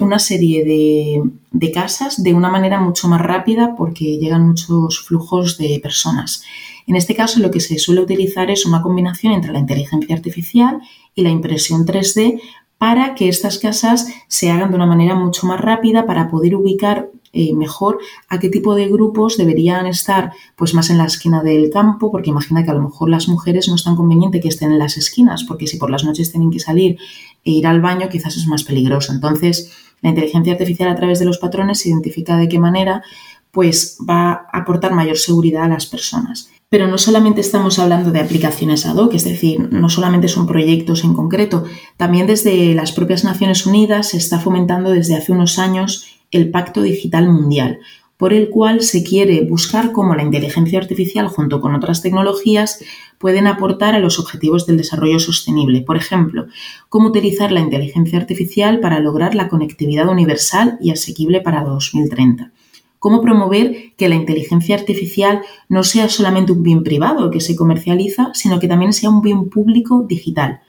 una 0.00 0.18
serie 0.18 0.64
de, 0.64 1.72
casas 1.72 2.22
de 2.22 2.34
una 2.34 2.48
manera 2.48 2.80
mucho 2.80 3.08
más 3.08 3.20
rápida 3.20 3.74
porque 3.76 4.18
llegan 4.18 4.46
muchos 4.46 5.00
flujos 5.00 5.58
de 5.58 5.80
personas. 5.82 6.42
En 6.86 6.96
este 6.96 7.14
caso 7.14 7.40
lo 7.40 7.50
que 7.50 7.60
se 7.60 7.78
suele 7.78 8.00
utilizar 8.00 8.50
es 8.50 8.64
una 8.64 8.82
combinación 8.82 9.32
entre 9.32 9.52
la 9.52 9.58
inteligencia 9.58 10.14
artificial 10.14 10.80
y 11.14 11.22
la 11.22 11.30
impresión 11.30 11.84
3D 11.84 12.40
para 12.78 13.14
que 13.14 13.28
estas 13.28 13.58
casas 13.58 14.08
se 14.28 14.50
hagan 14.50 14.70
de 14.70 14.76
una 14.76 14.86
manera 14.86 15.14
mucho 15.14 15.46
más 15.46 15.60
rápida 15.60 16.06
para 16.06 16.30
poder 16.30 16.54
ubicar 16.54 17.10
eh, 17.32 17.52
mejor 17.54 17.98
a 18.28 18.38
qué 18.38 18.48
tipo 18.48 18.74
de 18.74 18.88
grupos 18.88 19.36
deberían 19.36 19.86
estar 19.86 20.32
pues 20.56 20.72
más 20.72 20.88
en 20.88 20.96
la 20.96 21.04
esquina 21.04 21.42
del 21.42 21.70
campo, 21.70 22.10
porque 22.10 22.30
imagina 22.30 22.64
que 22.64 22.70
a 22.70 22.74
lo 22.74 22.82
mejor 22.82 23.10
las 23.10 23.28
mujeres 23.28 23.68
no 23.68 23.74
es 23.74 23.84
tan 23.84 23.96
conveniente 23.96 24.40
que 24.40 24.48
estén 24.48 24.72
en 24.72 24.78
las 24.78 24.96
esquinas, 24.96 25.44
porque 25.44 25.66
si 25.66 25.76
por 25.76 25.90
las 25.90 26.04
noches 26.04 26.30
tienen 26.30 26.50
que 26.50 26.58
salir 26.58 26.96
e 27.44 27.50
ir 27.50 27.66
al 27.66 27.82
baño 27.82 28.08
quizás 28.08 28.36
es 28.36 28.46
más 28.46 28.64
peligroso. 28.64 29.12
Entonces, 29.12 29.70
la 30.02 30.10
inteligencia 30.10 30.52
artificial 30.52 30.88
a 30.88 30.96
través 30.96 31.18
de 31.18 31.24
los 31.24 31.38
patrones 31.38 31.84
identifica 31.86 32.36
de 32.36 32.48
qué 32.48 32.58
manera 32.58 33.02
pues 33.50 33.98
va 34.08 34.46
a 34.52 34.58
aportar 34.58 34.92
mayor 34.92 35.18
seguridad 35.18 35.64
a 35.64 35.68
las 35.68 35.86
personas. 35.86 36.50
Pero 36.68 36.86
no 36.86 36.98
solamente 36.98 37.40
estamos 37.40 37.78
hablando 37.78 38.10
de 38.10 38.20
aplicaciones 38.20 38.84
ad 38.84 38.96
hoc, 38.96 39.14
es 39.14 39.24
decir, 39.24 39.72
no 39.72 39.88
solamente 39.88 40.28
son 40.28 40.46
proyectos 40.46 41.02
en 41.02 41.14
concreto, 41.14 41.64
también 41.96 42.26
desde 42.26 42.74
las 42.74 42.92
propias 42.92 43.24
Naciones 43.24 43.64
Unidas 43.64 44.10
se 44.10 44.18
está 44.18 44.38
fomentando 44.38 44.90
desde 44.90 45.16
hace 45.16 45.32
unos 45.32 45.58
años 45.58 46.06
el 46.30 46.50
Pacto 46.50 46.82
Digital 46.82 47.26
Mundial, 47.26 47.78
por 48.18 48.32
el 48.34 48.50
cual 48.50 48.82
se 48.82 49.04
quiere 49.04 49.42
buscar 49.42 49.92
cómo 49.92 50.14
la 50.14 50.24
inteligencia 50.24 50.78
artificial 50.80 51.28
junto 51.28 51.60
con 51.60 51.74
otras 51.74 52.02
tecnologías 52.02 52.84
pueden 53.16 53.46
aportar 53.46 53.94
a 53.94 54.00
los 54.00 54.18
objetivos 54.18 54.66
del 54.66 54.76
desarrollo 54.76 55.20
sostenible. 55.20 55.82
Por 55.82 55.96
ejemplo, 55.96 56.46
cómo 56.88 57.08
utilizar 57.08 57.52
la 57.52 57.60
inteligencia 57.60 58.18
artificial 58.18 58.80
para 58.80 58.98
lograr 58.98 59.36
la 59.36 59.48
conectividad 59.48 60.08
universal 60.08 60.78
y 60.80 60.90
asequible 60.90 61.40
para 61.40 61.62
2030. 61.62 62.50
Cómo 62.98 63.22
promover 63.22 63.92
que 63.96 64.08
la 64.08 64.16
inteligencia 64.16 64.74
artificial 64.74 65.42
no 65.68 65.84
sea 65.84 66.08
solamente 66.08 66.50
un 66.50 66.64
bien 66.64 66.82
privado 66.82 67.30
que 67.30 67.40
se 67.40 67.54
comercializa, 67.54 68.32
sino 68.34 68.58
que 68.58 68.66
también 68.66 68.92
sea 68.92 69.10
un 69.10 69.22
bien 69.22 69.48
público 69.48 70.04
digital, 70.08 70.62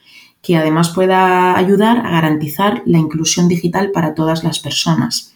que 0.43 0.55
además 0.55 0.89
pueda 0.89 1.57
ayudar 1.57 2.05
a 2.05 2.11
garantizar 2.11 2.83
la 2.85 2.99
inclusión 2.99 3.47
digital 3.47 3.89
para 3.89 4.13
todas 4.13 4.43
las 4.43 4.59
personas 4.59 5.33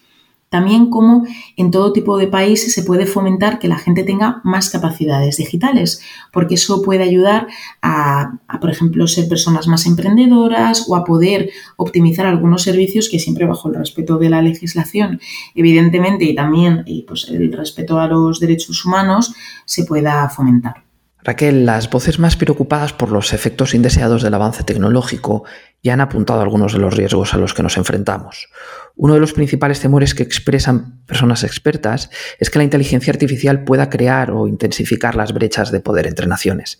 También 0.53 0.91
como 0.91 1.25
en 1.57 1.71
todo 1.71 1.93
tipo 1.93 2.15
de 2.15 2.27
países 2.27 2.75
se 2.75 2.83
puede 2.83 3.07
fomentar 3.07 3.57
que 3.57 3.67
la 3.67 3.79
gente 3.79 4.03
tenga 4.03 4.39
más 4.43 4.69
capacidades 4.69 5.37
digitales, 5.37 6.03
porque 6.31 6.53
eso 6.53 6.83
puede 6.83 7.01
ayudar 7.01 7.47
a, 7.81 8.37
por 8.61 8.69
ejemplo, 8.69 9.07
ser 9.07 9.27
personas 9.27 9.67
más 9.67 9.87
emprendedoras 9.87 10.85
o 10.87 10.95
a 10.95 11.05
poder 11.05 11.49
optimizar 11.75 12.27
algunos 12.27 12.61
servicios 12.61 13.09
que 13.09 13.17
siempre 13.17 13.47
bajo 13.47 13.67
el 13.67 13.73
respeto 13.73 14.19
de 14.19 14.29
la 14.29 14.43
legislación, 14.43 15.19
evidentemente, 15.55 16.25
y 16.25 16.35
también 16.35 16.83
y 16.85 17.01
pues, 17.01 17.29
el 17.29 17.51
respeto 17.51 17.99
a 17.99 18.07
los 18.07 18.39
derechos 18.39 18.85
humanos, 18.85 19.33
se 19.65 19.85
pueda 19.85 20.29
fomentar. 20.29 20.92
Raquel, 21.23 21.65
las 21.65 21.89
voces 21.89 22.19
más 22.19 22.35
preocupadas 22.35 22.91
por 22.91 23.11
los 23.11 23.33
efectos 23.33 23.73
indeseados 23.73 24.23
del 24.23 24.33
avance 24.33 24.63
tecnológico 24.63 25.43
ya 25.81 25.93
han 25.93 26.01
apuntado 26.01 26.41
algunos 26.41 26.73
de 26.73 26.79
los 26.79 26.95
riesgos 26.95 27.33
a 27.33 27.37
los 27.37 27.53
que 27.53 27.63
nos 27.63 27.77
enfrentamos. 27.77 28.49
Uno 28.95 29.13
de 29.13 29.19
los 29.19 29.33
principales 29.33 29.79
temores 29.79 30.13
que 30.13 30.23
expresan 30.23 31.01
personas 31.05 31.43
expertas 31.43 32.09
es 32.39 32.49
que 32.49 32.59
la 32.59 32.65
inteligencia 32.65 33.11
artificial 33.11 33.63
pueda 33.63 33.89
crear 33.89 34.31
o 34.31 34.47
intensificar 34.47 35.15
las 35.15 35.33
brechas 35.33 35.71
de 35.71 35.79
poder 35.79 36.07
entre 36.07 36.27
naciones. 36.27 36.79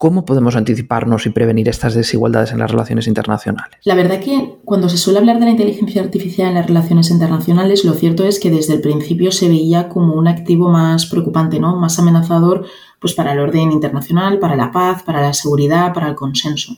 ¿Cómo 0.00 0.24
podemos 0.24 0.56
anticiparnos 0.56 1.26
y 1.26 1.28
prevenir 1.28 1.68
estas 1.68 1.92
desigualdades 1.92 2.52
en 2.52 2.58
las 2.58 2.70
relaciones 2.70 3.06
internacionales? 3.06 3.76
La 3.84 3.94
verdad 3.94 4.18
que 4.20 4.56
cuando 4.64 4.88
se 4.88 4.96
suele 4.96 5.18
hablar 5.18 5.38
de 5.38 5.44
la 5.44 5.50
inteligencia 5.50 6.00
artificial 6.00 6.48
en 6.48 6.54
las 6.54 6.66
relaciones 6.66 7.10
internacionales, 7.10 7.84
lo 7.84 7.92
cierto 7.92 8.24
es 8.24 8.40
que 8.40 8.50
desde 8.50 8.72
el 8.72 8.80
principio 8.80 9.30
se 9.30 9.48
veía 9.50 9.90
como 9.90 10.14
un 10.14 10.26
activo 10.26 10.70
más 10.70 11.04
preocupante, 11.04 11.60
¿no? 11.60 11.76
más 11.76 11.98
amenazador 11.98 12.64
pues, 13.00 13.14
para 13.14 13.32
el 13.32 13.40
orden 13.40 13.72
internacional, 13.72 14.38
para 14.38 14.56
la 14.56 14.70
paz, 14.70 15.02
para 15.02 15.20
la 15.20 15.32
seguridad, 15.32 15.92
para 15.92 16.08
el 16.08 16.14
consenso. 16.14 16.76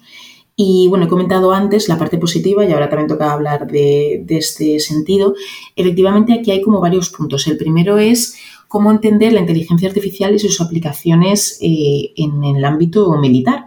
Y 0.54 0.86
bueno, 0.88 1.06
he 1.06 1.08
comentado 1.08 1.52
antes 1.52 1.88
la 1.88 1.98
parte 1.98 2.18
positiva 2.18 2.64
y 2.64 2.72
ahora 2.72 2.88
también 2.88 3.08
toca 3.08 3.32
hablar 3.32 3.66
de, 3.66 4.24
este 4.28 4.78
sentido. 4.80 5.34
Efectivamente, 5.76 6.34
aquí 6.34 6.50
hay 6.50 6.60
como 6.60 6.80
varios 6.80 7.10
puntos. 7.10 7.46
El 7.46 7.56
primero 7.56 7.98
es 7.98 8.36
cómo 8.68 8.90
entender 8.90 9.32
la 9.32 9.40
inteligencia 9.40 9.88
artificial 9.88 10.34
y 10.34 10.38
sus 10.38 10.60
aplicaciones 10.60 11.58
eh, 11.60 12.12
en 12.16 12.44
el 12.44 12.64
ámbito 12.64 13.10
militar, 13.18 13.64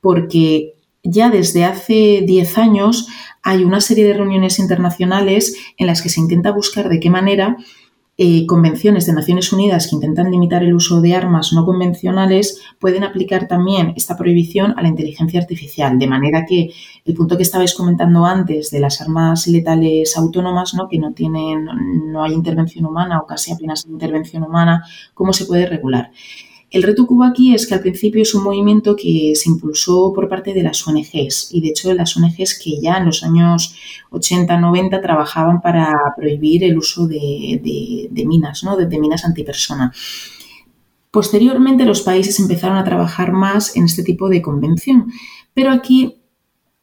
porque 0.00 0.74
ya 1.02 1.30
desde 1.30 1.64
hace 1.64 2.22
10 2.26 2.58
años 2.58 3.08
hay 3.42 3.62
una 3.62 3.80
serie 3.80 4.04
de 4.04 4.14
reuniones 4.14 4.58
internacionales 4.58 5.56
en 5.76 5.86
las 5.86 6.02
que 6.02 6.08
se 6.08 6.20
intenta 6.20 6.50
buscar 6.50 6.88
de 6.88 6.98
qué 6.98 7.10
manera 7.10 7.56
eh, 8.16 8.46
convenciones 8.46 9.06
de 9.06 9.12
Naciones 9.12 9.52
Unidas 9.52 9.88
que 9.88 9.96
intentan 9.96 10.30
limitar 10.30 10.62
el 10.62 10.74
uso 10.74 11.00
de 11.00 11.14
armas 11.14 11.52
no 11.52 11.64
convencionales 11.64 12.60
pueden 12.78 13.02
aplicar 13.02 13.48
también 13.48 13.92
esta 13.96 14.16
prohibición 14.16 14.72
a 14.76 14.82
la 14.82 14.88
inteligencia 14.88 15.40
artificial, 15.40 15.98
de 15.98 16.06
manera 16.06 16.46
que 16.46 16.70
el 17.04 17.14
punto 17.14 17.36
que 17.36 17.42
estabais 17.42 17.74
comentando 17.74 18.24
antes 18.24 18.70
de 18.70 18.78
las 18.78 19.00
armas 19.00 19.48
letales 19.48 20.16
autónomas, 20.16 20.74
¿no? 20.74 20.88
que 20.88 20.98
no 20.98 21.12
tienen, 21.12 21.66
no 22.12 22.22
hay 22.22 22.34
intervención 22.34 22.86
humana 22.86 23.18
o 23.18 23.26
casi 23.26 23.52
apenas 23.52 23.84
intervención 23.84 24.44
humana, 24.44 24.84
¿cómo 25.12 25.32
se 25.32 25.46
puede 25.46 25.66
regular? 25.66 26.12
El 26.74 26.82
reto 26.82 27.06
que 27.06 27.14
aquí 27.24 27.54
es 27.54 27.68
que 27.68 27.74
al 27.74 27.82
principio 27.82 28.20
es 28.20 28.34
un 28.34 28.42
movimiento 28.42 28.96
que 28.96 29.34
se 29.36 29.48
impulsó 29.48 30.12
por 30.12 30.28
parte 30.28 30.52
de 30.52 30.64
las 30.64 30.84
ONGs 30.84 31.50
y 31.52 31.60
de 31.60 31.68
hecho 31.68 31.88
de 31.88 31.94
las 31.94 32.16
ONGs 32.16 32.58
que 32.58 32.80
ya 32.80 32.96
en 32.96 33.06
los 33.06 33.22
años 33.22 33.76
80-90 34.10 35.00
trabajaban 35.00 35.60
para 35.60 35.94
prohibir 36.16 36.64
el 36.64 36.76
uso 36.76 37.06
de, 37.06 38.10
minas, 38.26 38.64
¿no? 38.64 38.76
de, 38.76 38.98
minas 38.98 39.24
antipersona. 39.24 39.92
Posteriormente 41.12 41.84
los 41.84 42.02
países 42.02 42.40
empezaron 42.40 42.76
a 42.76 42.82
trabajar 42.82 43.30
más 43.30 43.76
en 43.76 43.84
este 43.84 44.02
tipo 44.02 44.28
de 44.28 44.42
convención, 44.42 45.12
pero 45.54 45.70
aquí 45.70 46.16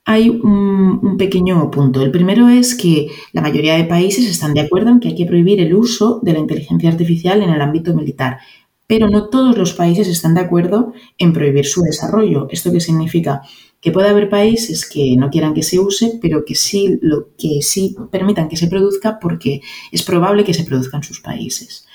hay 0.06 0.30
un, 0.30 1.18
pequeño 1.18 1.70
punto. 1.70 2.02
El 2.02 2.12
primero 2.12 2.48
es 2.48 2.76
que 2.76 3.10
la 3.34 3.42
mayoría 3.42 3.76
de 3.76 3.84
países 3.84 4.26
están 4.26 4.54
de 4.54 4.62
acuerdo 4.62 4.90
en 4.90 5.02
que 5.02 5.10
hay 5.10 5.16
que 5.16 5.26
prohibir 5.26 5.60
el 5.60 5.76
uso 5.76 6.22
de 6.24 6.32
la 6.32 6.40
inteligencia 6.40 6.90
artificial 6.90 7.44
en 7.44 7.50
el 7.50 7.62
ámbito 7.62 7.94
militar 7.94 8.40
pero 8.92 9.10
no 9.10 9.30
todos 9.30 9.58
los 9.58 9.72
países 9.72 10.10
están 10.10 10.34
de 10.34 10.42
acuerdo 10.42 10.92
en 11.18 11.32
prohibir 11.32 11.66
su 11.66 11.82
desarrollo. 11.82 12.50
¿Esto 12.50 12.74
qué 12.74 12.82
significa? 12.82 13.42
Que 13.80 13.94
puede 13.94 14.10
haber 14.10 14.28
países 14.28 14.86
que 14.86 15.16
no 15.16 15.30
quieran 15.30 15.54
que 15.54 15.64
se 15.64 15.80
use, 15.80 16.20
pero 16.22 16.44
que 16.44 16.56
sí, 16.56 17.00
lo, 17.02 17.30
que 17.38 17.62
sí 17.62 17.96
permitan 18.12 18.50
que 18.50 18.58
se 18.58 18.68
produzca 18.68 19.18
porque 19.18 19.62
es 19.94 20.04
probable 20.04 20.44
que 20.44 20.54
se 20.54 20.66
produzca 20.66 20.98
en 20.98 21.04
sus 21.04 21.22
países. 21.22 21.86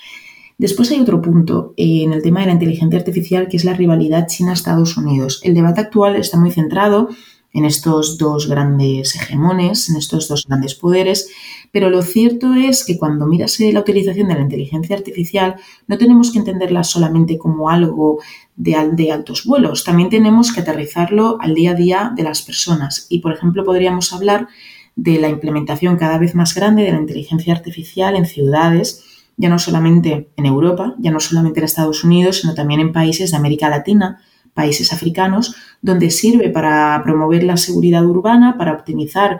Después 0.57 0.89
hay 0.89 0.99
otro 0.99 1.21
punto 1.21 1.75
en 1.77 2.13
el 2.13 2.23
tema 2.23 2.39
de 2.39 2.47
la 2.47 2.53
inteligencia 2.53 2.97
artificial 2.97 3.47
que 3.47 3.57
es 3.57 3.63
la 3.63 3.75
rivalidad 3.75 4.25
China-Estados 4.25 4.97
Unidos. 4.97 5.39
El 5.43 5.53
debate 5.53 5.81
actual 5.81 6.15
está 6.15 6.39
muy 6.39 6.49
centrado 6.49 7.09
en 7.53 7.65
estos 7.65 8.17
dos 8.17 8.47
grandes 8.47 9.15
hegemones, 9.15 9.89
en 9.89 9.95
estos 9.95 10.27
dos 10.27 10.45
grandes 10.47 10.75
poderes, 10.75 11.29
pero 11.71 11.89
lo 11.89 12.01
cierto 12.01 12.53
es 12.53 12.85
que 12.85 12.97
cuando 12.97 13.25
miras 13.25 13.59
la 13.59 13.79
utilización 13.79 14.27
de 14.27 14.35
la 14.35 14.41
inteligencia 14.41 14.95
artificial, 14.95 15.55
no 15.87 15.97
tenemos 15.97 16.31
que 16.31 16.39
entenderla 16.39 16.83
solamente 16.83 17.37
como 17.37 17.69
algo 17.69 18.19
de, 18.55 18.75
de 18.93 19.11
altos 19.11 19.45
vuelos, 19.45 19.83
también 19.83 20.09
tenemos 20.09 20.51
que 20.51 20.61
aterrizarlo 20.61 21.37
al 21.41 21.55
día 21.55 21.71
a 21.71 21.75
día 21.75 22.13
de 22.15 22.23
las 22.23 22.41
personas. 22.41 23.07
Y, 23.09 23.19
por 23.19 23.33
ejemplo, 23.33 23.63
podríamos 23.63 24.13
hablar 24.13 24.47
de 24.95 25.19
la 25.19 25.29
implementación 25.29 25.97
cada 25.97 26.17
vez 26.17 26.35
más 26.35 26.55
grande 26.55 26.83
de 26.83 26.91
la 26.91 26.99
inteligencia 26.99 27.53
artificial 27.53 28.15
en 28.15 28.25
ciudades, 28.25 29.03
ya 29.37 29.49
no 29.49 29.59
solamente 29.59 30.29
en 30.35 30.45
Europa, 30.47 30.95
ya 30.97 31.11
no 31.11 31.19
solamente 31.19 31.59
en 31.59 31.65
Estados 31.65 32.03
Unidos, 32.03 32.37
sino 32.41 32.55
también 32.55 32.79
en 32.79 32.91
países 32.91 33.31
de 33.31 33.37
América 33.37 33.69
Latina, 33.69 34.19
países 34.57 34.91
africanos, 34.91 35.55
donde 35.81 36.09
sirve 36.09 36.49
para 36.49 36.99
promover 37.03 37.43
la 37.43 37.55
seguridad 37.55 38.03
urbana, 38.05 38.57
para 38.57 38.73
optimizar 38.73 39.39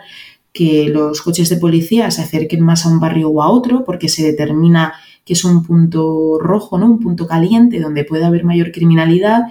que 0.53 0.87
los 0.87 1.21
coches 1.21 1.49
de 1.49 1.57
policía 1.57 2.09
se 2.11 2.21
acerquen 2.21 2.61
más 2.61 2.85
a 2.85 2.89
un 2.89 2.99
barrio 2.99 3.29
o 3.29 3.41
a 3.41 3.49
otro, 3.49 3.83
porque 3.83 4.09
se 4.09 4.23
determina 4.23 4.93
que 5.25 5.33
es 5.33 5.43
un 5.43 5.63
punto 5.63 6.37
rojo, 6.39 6.77
¿no? 6.77 6.85
un 6.85 6.99
punto 6.99 7.27
caliente 7.27 7.79
donde 7.79 8.05
puede 8.05 8.25
haber 8.25 8.45
mayor 8.45 8.71
criminalidad. 8.71 9.41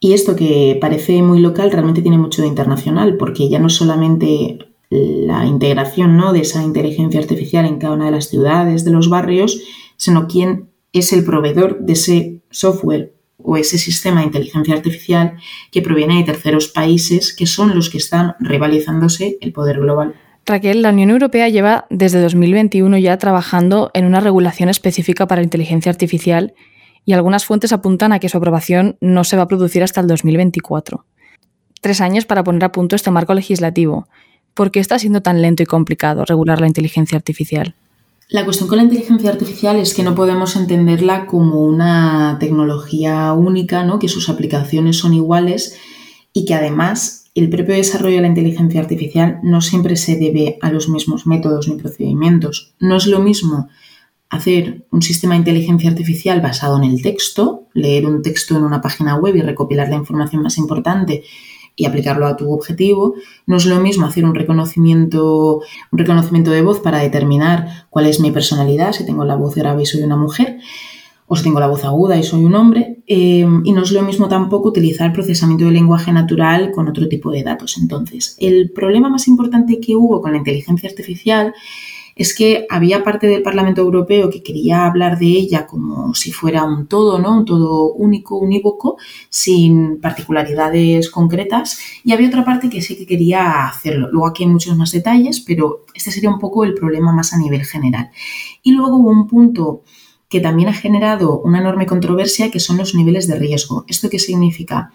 Y 0.00 0.14
esto 0.14 0.34
que 0.34 0.76
parece 0.80 1.22
muy 1.22 1.40
local 1.40 1.70
realmente 1.70 2.02
tiene 2.02 2.18
mucho 2.18 2.42
de 2.42 2.48
internacional, 2.48 3.16
porque 3.16 3.48
ya 3.48 3.60
no 3.60 3.68
solamente 3.68 4.58
la 4.90 5.46
integración 5.46 6.16
¿no? 6.16 6.32
de 6.32 6.40
esa 6.40 6.62
inteligencia 6.62 7.20
artificial 7.20 7.64
en 7.66 7.78
cada 7.78 7.94
una 7.94 8.06
de 8.06 8.10
las 8.10 8.28
ciudades, 8.28 8.84
de 8.84 8.90
los 8.90 9.08
barrios, 9.08 9.60
sino 9.96 10.26
quién 10.26 10.70
es 10.92 11.12
el 11.12 11.24
proveedor 11.24 11.80
de 11.80 11.92
ese 11.92 12.40
software 12.50 13.14
o 13.44 13.56
ese 13.56 13.78
sistema 13.78 14.20
de 14.20 14.26
inteligencia 14.26 14.74
artificial 14.74 15.36
que 15.70 15.82
proviene 15.82 16.18
de 16.18 16.24
terceros 16.24 16.68
países 16.68 17.34
que 17.34 17.46
son 17.46 17.74
los 17.74 17.90
que 17.90 17.98
están 17.98 18.34
rivalizándose 18.40 19.38
el 19.40 19.52
poder 19.52 19.80
global. 19.80 20.14
Raquel, 20.44 20.82
la 20.82 20.90
Unión 20.90 21.10
Europea 21.10 21.48
lleva 21.48 21.86
desde 21.88 22.20
2021 22.20 22.98
ya 22.98 23.16
trabajando 23.16 23.90
en 23.94 24.06
una 24.06 24.20
regulación 24.20 24.68
específica 24.68 25.26
para 25.26 25.40
la 25.40 25.44
inteligencia 25.44 25.90
artificial 25.90 26.54
y 27.04 27.12
algunas 27.12 27.44
fuentes 27.44 27.72
apuntan 27.72 28.12
a 28.12 28.18
que 28.18 28.28
su 28.28 28.38
aprobación 28.38 28.96
no 29.00 29.24
se 29.24 29.36
va 29.36 29.44
a 29.44 29.48
producir 29.48 29.82
hasta 29.82 30.00
el 30.00 30.08
2024. 30.08 31.04
Tres 31.80 32.00
años 32.00 32.26
para 32.26 32.44
poner 32.44 32.64
a 32.64 32.72
punto 32.72 32.96
este 32.96 33.10
marco 33.10 33.34
legislativo. 33.34 34.08
¿Por 34.54 34.70
qué 34.70 34.80
está 34.80 34.98
siendo 34.98 35.22
tan 35.22 35.42
lento 35.42 35.62
y 35.62 35.66
complicado 35.66 36.24
regular 36.24 36.60
la 36.60 36.66
inteligencia 36.66 37.16
artificial? 37.16 37.74
La 38.32 38.44
cuestión 38.46 38.66
con 38.66 38.78
la 38.78 38.84
inteligencia 38.84 39.28
artificial 39.28 39.76
es 39.76 39.92
que 39.92 40.02
no 40.02 40.14
podemos 40.14 40.56
entenderla 40.56 41.26
como 41.26 41.66
una 41.66 42.38
tecnología 42.40 43.34
única, 43.34 43.84
¿no? 43.84 43.98
que 43.98 44.08
sus 44.08 44.30
aplicaciones 44.30 44.96
son 44.96 45.12
iguales 45.12 45.78
y 46.32 46.46
que 46.46 46.54
además 46.54 47.26
el 47.34 47.50
propio 47.50 47.74
desarrollo 47.74 48.16
de 48.16 48.22
la 48.22 48.28
inteligencia 48.28 48.80
artificial 48.80 49.38
no 49.42 49.60
siempre 49.60 49.96
se 49.96 50.16
debe 50.16 50.56
a 50.62 50.72
los 50.72 50.88
mismos 50.88 51.26
métodos 51.26 51.68
ni 51.68 51.76
procedimientos. 51.76 52.72
No 52.80 52.96
es 52.96 53.06
lo 53.06 53.20
mismo 53.20 53.68
hacer 54.30 54.86
un 54.90 55.02
sistema 55.02 55.34
de 55.34 55.40
inteligencia 55.40 55.90
artificial 55.90 56.40
basado 56.40 56.78
en 56.78 56.84
el 56.84 57.02
texto, 57.02 57.66
leer 57.74 58.06
un 58.06 58.22
texto 58.22 58.56
en 58.56 58.64
una 58.64 58.80
página 58.80 59.14
web 59.16 59.36
y 59.36 59.42
recopilar 59.42 59.90
la 59.90 59.96
información 59.96 60.40
más 60.40 60.56
importante 60.56 61.22
y 61.76 61.86
aplicarlo 61.86 62.26
a 62.26 62.36
tu 62.36 62.52
objetivo. 62.52 63.14
No 63.46 63.56
es 63.56 63.66
lo 63.66 63.80
mismo 63.80 64.06
hacer 64.06 64.24
un 64.24 64.34
reconocimiento, 64.34 65.62
un 65.90 65.98
reconocimiento 65.98 66.50
de 66.50 66.62
voz 66.62 66.80
para 66.80 66.98
determinar 66.98 67.86
cuál 67.90 68.06
es 68.06 68.20
mi 68.20 68.30
personalidad, 68.30 68.92
si 68.92 69.06
tengo 69.06 69.24
la 69.24 69.36
voz 69.36 69.54
grave 69.54 69.82
y 69.82 69.86
soy 69.86 70.02
una 70.02 70.16
mujer, 70.16 70.58
o 71.26 71.36
si 71.36 71.44
tengo 71.44 71.60
la 71.60 71.66
voz 71.68 71.84
aguda 71.84 72.18
y 72.18 72.22
soy 72.22 72.44
un 72.44 72.54
hombre. 72.54 73.02
Eh, 73.06 73.46
y 73.64 73.72
no 73.72 73.82
es 73.82 73.92
lo 73.92 74.02
mismo 74.02 74.28
tampoco 74.28 74.68
utilizar 74.68 75.12
procesamiento 75.12 75.64
de 75.64 75.70
lenguaje 75.70 76.12
natural 76.12 76.72
con 76.72 76.88
otro 76.88 77.08
tipo 77.08 77.30
de 77.30 77.42
datos. 77.42 77.78
Entonces, 77.78 78.36
el 78.38 78.70
problema 78.70 79.08
más 79.08 79.28
importante 79.28 79.80
que 79.80 79.96
hubo 79.96 80.20
con 80.20 80.32
la 80.32 80.38
inteligencia 80.38 80.88
artificial 80.88 81.54
es 82.16 82.34
que 82.34 82.66
había 82.68 83.04
parte 83.04 83.26
del 83.26 83.42
Parlamento 83.42 83.80
Europeo 83.80 84.30
que 84.30 84.42
quería 84.42 84.86
hablar 84.86 85.18
de 85.18 85.26
ella 85.26 85.66
como 85.66 86.14
si 86.14 86.32
fuera 86.32 86.64
un 86.64 86.86
todo, 86.86 87.18
¿no? 87.18 87.36
Un 87.36 87.44
todo 87.44 87.92
único, 87.92 88.36
unívoco, 88.38 88.96
sin 89.28 90.00
particularidades 90.00 91.10
concretas, 91.10 91.78
y 92.04 92.12
había 92.12 92.28
otra 92.28 92.44
parte 92.44 92.68
que 92.68 92.82
sí 92.82 92.96
que 92.96 93.06
quería 93.06 93.66
hacerlo. 93.66 94.08
Luego 94.10 94.26
aquí 94.26 94.44
hay 94.44 94.50
muchos 94.50 94.76
más 94.76 94.92
detalles, 94.92 95.40
pero 95.40 95.84
este 95.94 96.10
sería 96.10 96.30
un 96.30 96.38
poco 96.38 96.64
el 96.64 96.74
problema 96.74 97.12
más 97.12 97.32
a 97.32 97.38
nivel 97.38 97.64
general. 97.64 98.10
Y 98.62 98.72
luego 98.72 98.96
hubo 98.96 99.10
un 99.10 99.26
punto 99.26 99.82
que 100.28 100.40
también 100.40 100.70
ha 100.70 100.72
generado 100.72 101.40
una 101.40 101.60
enorme 101.60 101.86
controversia, 101.86 102.50
que 102.50 102.60
son 102.60 102.78
los 102.78 102.94
niveles 102.94 103.26
de 103.26 103.38
riesgo. 103.38 103.84
¿Esto 103.86 104.08
qué 104.08 104.18
significa? 104.18 104.92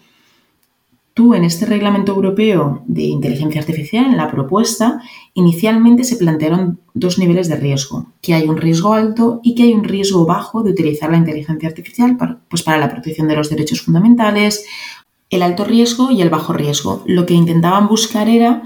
Tú 1.18 1.34
en 1.34 1.42
este 1.42 1.66
reglamento 1.66 2.12
europeo 2.12 2.84
de 2.86 3.02
inteligencia 3.02 3.60
artificial, 3.60 4.04
en 4.04 4.16
la 4.16 4.30
propuesta, 4.30 5.02
inicialmente 5.34 6.04
se 6.04 6.16
plantearon 6.16 6.78
dos 6.94 7.18
niveles 7.18 7.48
de 7.48 7.56
riesgo, 7.56 8.12
que 8.22 8.34
hay 8.34 8.46
un 8.46 8.56
riesgo 8.56 8.92
alto 8.92 9.40
y 9.42 9.56
que 9.56 9.64
hay 9.64 9.72
un 9.72 9.82
riesgo 9.82 10.26
bajo 10.26 10.62
de 10.62 10.70
utilizar 10.70 11.10
la 11.10 11.16
inteligencia 11.16 11.68
artificial 11.68 12.16
para, 12.16 12.38
pues 12.48 12.62
para 12.62 12.78
la 12.78 12.88
protección 12.88 13.26
de 13.26 13.34
los 13.34 13.50
derechos 13.50 13.80
fundamentales, 13.80 14.64
el 15.30 15.42
alto 15.42 15.64
riesgo 15.64 16.10
y 16.10 16.22
el 16.22 16.30
bajo 16.30 16.52
riesgo. 16.52 17.02
Lo 17.06 17.26
que 17.26 17.34
intentaban 17.34 17.88
buscar 17.88 18.28
era 18.28 18.62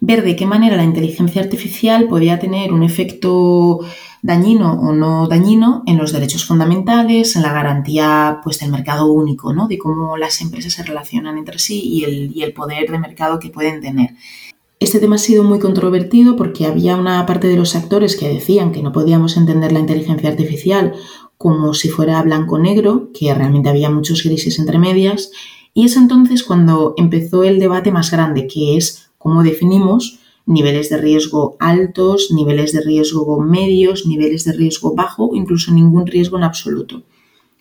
ver 0.00 0.22
de 0.24 0.36
qué 0.36 0.46
manera 0.46 0.76
la 0.76 0.84
inteligencia 0.84 1.42
artificial 1.42 2.08
podía 2.08 2.38
tener 2.38 2.72
un 2.72 2.82
efecto 2.82 3.80
dañino 4.22 4.72
o 4.80 4.92
no 4.92 5.28
dañino 5.28 5.82
en 5.86 5.98
los 5.98 6.12
derechos 6.12 6.44
fundamentales, 6.44 7.36
en 7.36 7.42
la 7.42 7.52
garantía 7.52 8.40
pues, 8.42 8.58
del 8.58 8.70
mercado 8.70 9.06
único, 9.06 9.52
¿no? 9.52 9.68
de 9.68 9.78
cómo 9.78 10.16
las 10.16 10.40
empresas 10.40 10.72
se 10.72 10.82
relacionan 10.82 11.38
entre 11.38 11.58
sí 11.58 11.80
y 11.80 12.04
el, 12.04 12.32
y 12.34 12.42
el 12.42 12.52
poder 12.52 12.90
de 12.90 12.98
mercado 12.98 13.38
que 13.38 13.50
pueden 13.50 13.80
tener. 13.80 14.10
Este 14.78 14.98
tema 14.98 15.14
ha 15.14 15.18
sido 15.18 15.42
muy 15.42 15.58
controvertido 15.58 16.36
porque 16.36 16.66
había 16.66 16.96
una 16.96 17.24
parte 17.24 17.48
de 17.48 17.56
los 17.56 17.74
actores 17.74 18.16
que 18.16 18.28
decían 18.28 18.72
que 18.72 18.82
no 18.82 18.92
podíamos 18.92 19.36
entender 19.36 19.72
la 19.72 19.78
inteligencia 19.78 20.28
artificial 20.28 20.92
como 21.38 21.72
si 21.74 21.88
fuera 21.88 22.22
blanco-negro, 22.22 23.10
que 23.18 23.32
realmente 23.32 23.68
había 23.68 23.90
muchos 23.90 24.22
grises 24.22 24.58
entre 24.58 24.78
medias, 24.78 25.30
y 25.76 25.84
es 25.84 25.96
entonces 25.98 26.42
cuando 26.42 26.94
empezó 26.96 27.44
el 27.44 27.58
debate 27.58 27.92
más 27.92 28.10
grande, 28.10 28.46
que 28.46 28.78
es 28.78 29.10
cómo 29.18 29.42
definimos 29.42 30.20
niveles 30.46 30.88
de 30.88 30.96
riesgo 30.96 31.58
altos, 31.60 32.30
niveles 32.34 32.72
de 32.72 32.80
riesgo 32.80 33.38
medios, 33.42 34.06
niveles 34.06 34.44
de 34.44 34.54
riesgo 34.54 34.94
bajo, 34.94 35.32
incluso 35.34 35.72
ningún 35.72 36.06
riesgo 36.06 36.38
en 36.38 36.44
absoluto. 36.44 37.02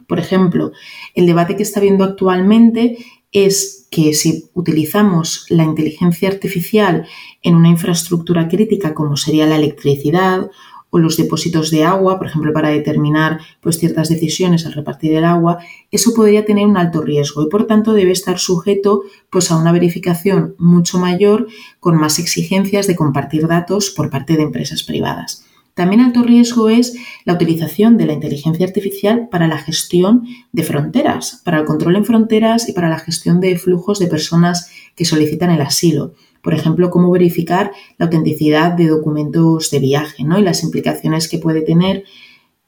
Por 0.08 0.18
ejemplo, 0.18 0.72
el 1.14 1.26
debate 1.26 1.58
que 1.58 1.64
está 1.64 1.82
viendo 1.82 2.06
actualmente 2.06 3.00
es 3.34 3.86
que 3.92 4.14
si 4.14 4.46
utilizamos 4.54 5.46
la 5.50 5.66
inteligencia 5.66 6.30
artificial 6.30 7.06
en 7.42 7.56
una 7.56 7.68
infraestructura 7.68 8.48
crítica 8.48 8.94
como 8.94 9.18
sería 9.18 9.46
la 9.46 9.58
electricidad 9.58 10.50
o 10.96 11.00
los 11.00 11.18
depósitos 11.18 11.72
de 11.72 11.84
agua, 11.84 12.18
por 12.18 12.28
ejemplo, 12.28 12.54
para 12.54 12.70
determinar 12.70 13.42
pues, 13.60 13.78
ciertas 13.78 14.08
decisiones 14.08 14.66
al 14.66 14.72
repartir 14.72 15.12
el 15.12 15.26
agua, 15.26 15.58
eso 15.92 16.14
podría 16.14 16.46
tener 16.46 16.66
un 16.66 16.78
alto 16.78 17.02
riesgo 17.02 17.44
y 17.44 17.50
por 17.50 17.68
tanto 17.68 17.92
debe 17.92 18.14
estar 18.14 18.40
sujeto 18.40 19.02
pues, 19.30 19.52
a 19.52 19.58
una 19.58 19.74
verificación 19.74 20.56
mucho 20.58 20.98
mayor 20.98 21.48
con 21.82 21.98
más 21.98 22.18
exigencias 22.18 22.88
de 22.88 22.96
compartir 22.96 23.46
datos 23.46 23.90
por 23.90 24.10
parte 24.10 24.38
de 24.38 24.44
empresas 24.44 24.84
privadas. 24.84 25.44
También 25.74 26.00
alto 26.00 26.24
riesgo 26.24 26.70
es 26.70 26.96
la 27.26 27.34
utilización 27.34 27.98
de 27.98 28.06
la 28.06 28.14
inteligencia 28.14 28.66
artificial 28.66 29.28
para 29.30 29.50
la 29.50 29.58
gestión 29.58 30.26
de 30.54 30.64
fronteras, 30.64 31.42
para 31.44 31.60
el 31.60 31.66
control 31.66 31.98
en 31.98 32.06
fronteras 32.06 32.70
y 32.70 32.72
para 32.72 32.88
la 32.88 33.00
gestión 33.00 33.42
de 33.42 33.58
flujos 33.58 34.00
de 34.00 34.08
personas 34.08 34.72
que 34.96 35.04
solicitan 35.04 35.52
el 35.52 35.60
asilo. 35.60 36.14
Por 36.46 36.54
ejemplo, 36.54 36.92
cómo 36.92 37.10
verificar 37.10 37.72
la 37.98 38.06
autenticidad 38.06 38.72
de 38.74 38.86
documentos 38.86 39.72
de 39.72 39.80
viaje 39.80 40.24
¿no? 40.24 40.38
y 40.38 40.44
las 40.44 40.62
implicaciones 40.62 41.28
que 41.28 41.40
puede 41.40 41.64
tener. 41.64 42.04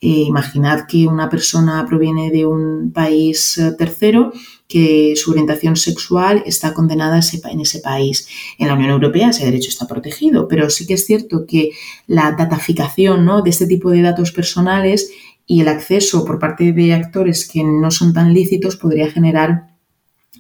Eh, 0.02 0.24
imaginad 0.28 0.88
que 0.88 1.06
una 1.06 1.30
persona 1.30 1.86
proviene 1.88 2.32
de 2.32 2.48
un 2.48 2.92
país 2.92 3.60
eh, 3.60 3.74
tercero 3.78 4.32
que 4.68 5.14
su 5.16 5.30
orientación 5.30 5.76
sexual 5.76 6.42
está 6.48 6.74
condenada 6.74 7.20
en 7.52 7.62
ese 7.62 7.80
país. 7.80 8.28
En 8.58 8.68
la 8.68 8.74
Unión 8.74 8.90
Europea 8.90 9.30
ese 9.30 9.46
derecho 9.46 9.70
está 9.70 9.86
protegido, 9.86 10.48
pero 10.48 10.72
sí 10.72 10.88
que 10.88 10.96
es 10.96 11.06
cierto 11.06 11.46
que 11.46 11.70
la 12.08 12.32
dataficación 12.32 13.26
¿no? 13.26 13.44
de 13.44 13.52
este 13.52 13.68
tipo 13.68 13.92
de 13.92 14.02
datos 14.02 14.32
personales 14.32 15.12
y 15.46 15.62
el 15.62 15.68
acceso 15.68 16.26
por 16.26 16.40
parte 16.40 16.74
de 16.74 16.96
actores 16.96 17.48
que 17.48 17.64
no 17.64 17.92
son 17.92 18.12
tan 18.12 18.34
lícitos 18.34 18.76
podría 18.76 19.12
generar 19.12 19.77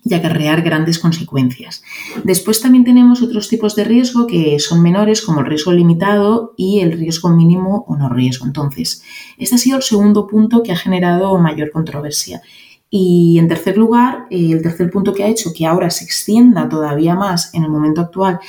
y 0.04 0.14
acarrear 0.14 0.62
grandes 0.62 1.00
consecuencias. 1.00 1.84
Después 2.24 2.62
también 2.62 2.84
tenemos 2.84 3.22
otros 3.22 3.50
tipos 3.50 3.76
de 3.76 3.84
riesgo 3.84 4.28
que 4.28 4.60
son 4.60 4.82
menores, 4.82 5.22
como 5.22 5.42
el 5.42 5.46
riesgo 5.46 5.72
limitado 5.72 6.54
y 6.58 6.80
el 6.80 6.94
riesgo 6.94 7.30
mínimo 7.30 7.86
o 7.88 7.96
no 7.96 8.10
riesgo. 8.10 8.46
Entonces, 8.46 9.04
este 9.38 9.56
ha 9.56 9.60
sido 9.60 9.78
el 9.78 9.84
segundo 9.84 10.28
punto 10.28 10.64
que 10.64 10.72
ha 10.72 10.78
generado 10.78 11.38
mayor 11.38 11.72
controversia. 11.72 12.42
Y 12.90 13.38
en 13.38 13.48
tercer 13.48 13.78
lugar, 13.78 14.28
el 14.30 14.62
tercer 14.62 14.90
punto 14.90 15.14
que 15.14 15.24
ha 15.24 15.28
hecho 15.28 15.52
que 15.54 15.66
ahora 15.66 15.90
se 15.90 16.06
extienda 16.06 16.70
todavía 16.70 17.16
más 17.16 17.54
en 17.54 17.64
el 17.64 17.70
momento 17.70 18.02
actual 18.02 18.40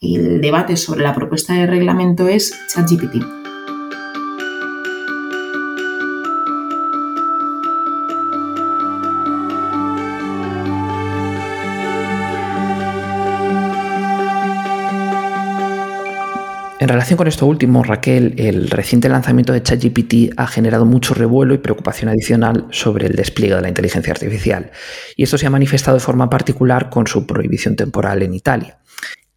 el 0.00 0.40
debate 0.40 0.76
sobre 0.76 1.02
la 1.02 1.14
propuesta 1.14 1.54
de 1.54 1.66
reglamento 1.66 2.28
es 2.28 2.54
ChatGPT. 2.68 3.45
En 16.86 16.90
relación 16.90 17.16
con 17.16 17.26
esto 17.26 17.46
último, 17.46 17.82
Raquel, 17.82 18.34
el 18.36 18.70
reciente 18.70 19.08
lanzamiento 19.08 19.52
de 19.52 19.60
ChatGPT 19.60 20.34
ha 20.36 20.46
generado 20.46 20.84
mucho 20.84 21.14
revuelo 21.14 21.52
y 21.52 21.58
preocupación 21.58 22.10
adicional 22.10 22.68
sobre 22.70 23.08
el 23.08 23.16
despliegue 23.16 23.56
de 23.56 23.60
la 23.60 23.68
inteligencia 23.68 24.12
artificial, 24.12 24.70
y 25.16 25.24
esto 25.24 25.36
se 25.36 25.48
ha 25.48 25.50
manifestado 25.50 25.96
de 25.96 26.04
forma 26.04 26.30
particular 26.30 26.88
con 26.88 27.08
su 27.08 27.26
prohibición 27.26 27.74
temporal 27.74 28.22
en 28.22 28.34
Italia. 28.34 28.78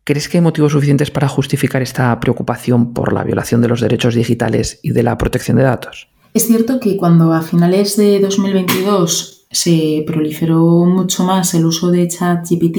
¿Crees 0.03 0.29
que 0.29 0.37
hay 0.37 0.43
motivos 0.43 0.73
suficientes 0.73 1.09
para 1.09 1.27
justificar 1.27 1.81
esta 1.81 2.19
preocupación 2.19 2.93
por 2.93 3.13
la 3.13 3.23
violación 3.23 3.61
de 3.61 3.69
los 3.69 3.81
derechos 3.81 4.13
digitales 4.13 4.79
y 4.83 4.91
de 4.91 5.01
la 5.01 5.17
protección 5.17 5.57
de 5.57 5.63
datos? 5.63 6.07
Es 6.35 6.45
cierto 6.45 6.79
que 6.79 6.97
cuando 6.97 7.33
a 7.33 7.41
finales 7.41 7.97
de 7.97 8.19
2022 8.19 9.47
se 9.49 10.03
proliferó 10.05 10.85
mucho 10.85 11.23
más 11.23 11.55
el 11.55 11.65
uso 11.65 11.89
de 11.89 12.09
ChatGPT, 12.09 12.77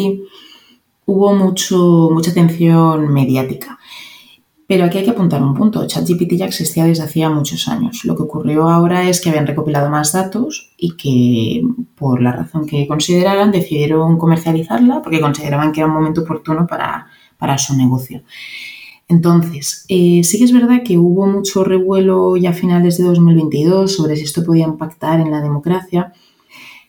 hubo 1.07 1.35
mucho, 1.35 2.09
mucha 2.13 2.31
atención 2.31 3.13
mediática. 3.13 3.77
Pero 4.71 4.85
aquí 4.85 4.99
hay 4.99 5.05
que 5.05 5.11
apuntar 5.11 5.43
un 5.43 5.53
punto. 5.53 5.85
ChatGPT 5.85 6.35
ya 6.35 6.47
existía 6.47 6.85
desde 6.85 7.03
hacía 7.03 7.29
muchos 7.29 7.67
años. 7.67 8.05
Lo 8.05 8.15
que 8.15 8.23
ocurrió 8.23 8.71
ahora 8.71 9.09
es 9.09 9.21
que 9.21 9.29
habían 9.29 9.49
recopilado 9.49 9.91
más 9.91 10.13
datos 10.13 10.71
y 10.77 10.93
que, 10.93 11.65
por 11.97 12.23
la 12.23 12.31
razón 12.31 12.67
que 12.67 12.87
consideraran, 12.87 13.51
decidieron 13.51 14.17
comercializarla 14.17 15.03
porque 15.03 15.21
consideraban 15.21 15.73
que 15.73 15.81
era 15.81 15.89
un 15.89 15.95
momento 15.95 16.21
oportuno 16.21 16.69
para, 16.69 17.59
su 17.59 17.77
negocio. 17.77 18.23
Entonces, 19.09 19.87
eh, 19.89 20.23
sí 20.23 20.39
que 20.39 20.45
es 20.45 20.53
verdad 20.53 20.85
que 20.85 20.99
hubo 20.99 21.27
mucho 21.27 21.65
revuelo 21.65 22.37
ya 22.37 22.51
a 22.51 22.53
finales 22.53 22.97
de 22.97 23.03
2022 23.03 23.93
sobre 23.93 24.15
si 24.15 24.23
esto 24.23 24.45
podía 24.45 24.67
impactar 24.67 25.19
en 25.19 25.33
la 25.33 25.41
democracia. 25.41 26.13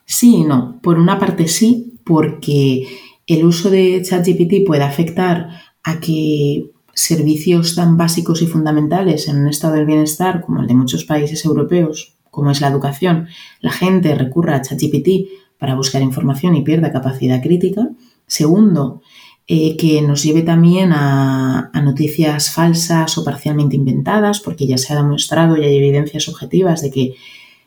Sí 0.06 0.36
y 0.36 0.44
no. 0.44 0.80
Por 0.84 1.00
una 1.00 1.18
parte 1.18 1.48
sí, 1.48 1.96
porque 2.04 2.86
el 3.26 3.44
uso 3.44 3.72
de 3.72 4.04
ChatGPT 4.04 4.68
puede 4.68 4.84
afectar 4.84 5.50
a 5.82 6.00
que 6.00 6.70
servicios 6.94 7.76
tan 7.76 7.98
básicos 7.98 8.42
y 8.42 8.48
fundamentales 8.48 9.28
en 9.28 9.38
un 9.38 9.48
estado 9.48 9.76
del 9.76 9.86
bienestar 9.86 10.42
como 10.42 10.62
el 10.62 10.68
de 10.68 10.74
muchos 10.74 11.06
países 11.06 11.46
europeos, 11.46 12.18
como 12.30 12.52
es 12.52 12.62
la 12.62 12.68
educación, 12.68 13.28
la 13.60 13.72
gente 13.72 14.16
recurra 14.16 14.56
a 14.56 14.62
ChatGPT 14.62 15.30
para 15.58 15.76
buscar 15.76 16.02
información 16.02 16.56
y 16.56 16.64
pierda 16.64 16.92
capacidad 16.92 17.42
crítica. 17.42 17.90
Segundo, 18.26 19.02
eh, 19.48 19.76
que 19.76 20.02
nos 20.02 20.24
lleve 20.24 20.42
también 20.42 20.94
a, 20.94 21.70
a, 21.74 21.82
noticias 21.82 22.52
falsas 22.52 23.18
o 23.18 23.24
parcialmente 23.24 23.76
inventadas, 23.76 24.40
porque 24.40 24.66
ya 24.66 24.78
se 24.78 24.94
ha 24.94 24.96
demostrado 24.96 25.58
y 25.58 25.66
hay 25.66 25.76
evidencias 25.78 26.30
objetivas 26.30 26.82
de 26.82 26.92
que 26.92 27.16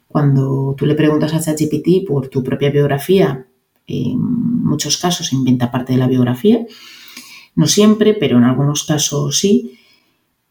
cuando 0.09 0.75
tú 0.79 0.87
le 0.87 0.95
preguntas 0.95 1.35
a 1.35 1.41
ChatGPT 1.41 2.07
por 2.07 2.29
tu 2.29 2.43
propia 2.43 2.71
biografía, 2.71 3.47
en 3.87 4.19
muchos 4.19 4.97
casos 4.97 5.33
inventa 5.33 5.71
parte 5.71 5.93
de 5.93 5.99
la 5.99 6.07
biografía. 6.07 6.65
No 7.55 7.67
siempre, 7.67 8.15
pero 8.15 8.39
en 8.39 8.45
algunos 8.45 8.85
casos 8.85 9.39
sí. 9.39 9.79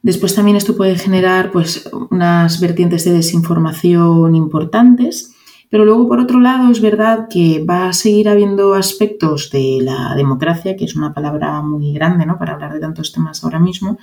Después 0.02 0.36
también 0.36 0.58
esto 0.58 0.76
puede 0.76 0.98
generar 0.98 1.52
pues, 1.52 1.90
unas 2.12 2.60
vertientes 2.60 3.06
de 3.06 3.14
desinformación 3.14 4.36
importantes, 4.36 5.34
pero 5.70 5.86
luego 5.86 6.08
por 6.08 6.20
otro 6.20 6.42
lado 6.42 6.70
es 6.70 6.82
verdad 6.82 7.28
que 7.30 7.64
va 7.64 7.88
a 7.88 7.94
seguir 7.94 8.28
habiendo 8.28 8.74
aspectos 8.74 9.50
de 9.50 9.80
la 9.82 10.14
democracia, 10.16 10.76
que 10.76 10.86
es 10.86 10.96
una 10.96 11.14
palabra 11.14 11.62
muy 11.62 11.94
grande 11.94 12.26
¿no? 12.26 12.38
para 12.38 12.54
hablar 12.54 12.74
de 12.74 12.82
tantos 12.82 13.14
temas 13.14 13.44
ahora 13.44 13.60
mismo, 13.60 13.98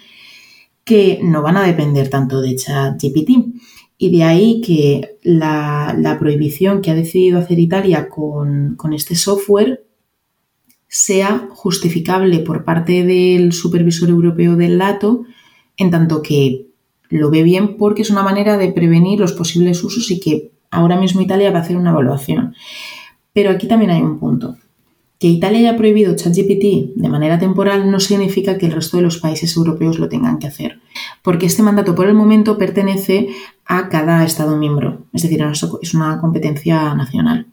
que 0.84 1.20
no 1.22 1.42
van 1.42 1.58
a 1.58 1.64
depender 1.64 2.08
tanto 2.08 2.40
de 2.40 2.56
ChatGPT. 2.56 3.30
Y 3.98 4.10
de 4.10 4.24
ahí 4.24 4.62
que 4.62 5.18
la, 5.22 6.16
prohibición 6.18 6.80
que 6.80 6.90
ha 6.90 6.94
decidido 6.94 7.38
hacer 7.38 7.58
Italia 7.58 8.08
con, 8.08 8.74
con 8.76 8.94
este 8.94 9.14
software 9.14 9.84
sea 10.92 11.46
justificable 11.50 12.40
por 12.40 12.64
parte 12.64 13.04
del 13.04 13.52
supervisor 13.52 14.08
europeo 14.08 14.56
del 14.56 14.76
dato, 14.78 15.22
en 15.76 15.92
tanto 15.92 16.20
que 16.20 16.66
lo 17.08 17.30
ve 17.30 17.44
bien 17.44 17.76
porque 17.76 18.02
es 18.02 18.10
una 18.10 18.24
manera 18.24 18.58
de 18.58 18.72
prevenir 18.72 19.20
los 19.20 19.32
posibles 19.32 19.82
usos 19.84 20.10
y 20.10 20.18
que 20.18 20.50
ahora 20.68 20.98
mismo 20.98 21.20
Italia 21.20 21.52
va 21.52 21.60
a 21.60 21.62
hacer 21.62 21.76
una 21.76 21.90
evaluación. 21.90 22.54
Pero 23.32 23.50
aquí 23.50 23.68
también 23.68 23.92
hay 23.92 24.02
un 24.02 24.18
punto. 24.18 24.56
Que 25.20 25.28
Italia 25.28 25.60
haya 25.60 25.76
prohibido 25.76 26.16
ChatGPT 26.16 26.96
de 26.96 27.08
manera 27.08 27.38
temporal 27.38 27.88
no 27.88 28.00
significa 28.00 28.58
que 28.58 28.66
el 28.66 28.72
resto 28.72 28.96
de 28.96 29.04
los 29.04 29.18
países 29.18 29.56
europeos 29.56 30.00
lo 30.00 30.08
tengan 30.08 30.38
que 30.38 30.48
hacer, 30.48 30.80
porque 31.22 31.46
este 31.46 31.62
mandato 31.62 31.94
por 31.94 32.06
el 32.06 32.14
momento 32.14 32.58
pertenece 32.58 33.28
a 33.64 33.88
cada 33.90 34.24
Estado 34.24 34.56
miembro, 34.56 35.04
es 35.12 35.22
decir, 35.22 35.44
es 35.82 35.94
una 35.94 36.20
competencia 36.20 36.94
nacional. 36.94 37.46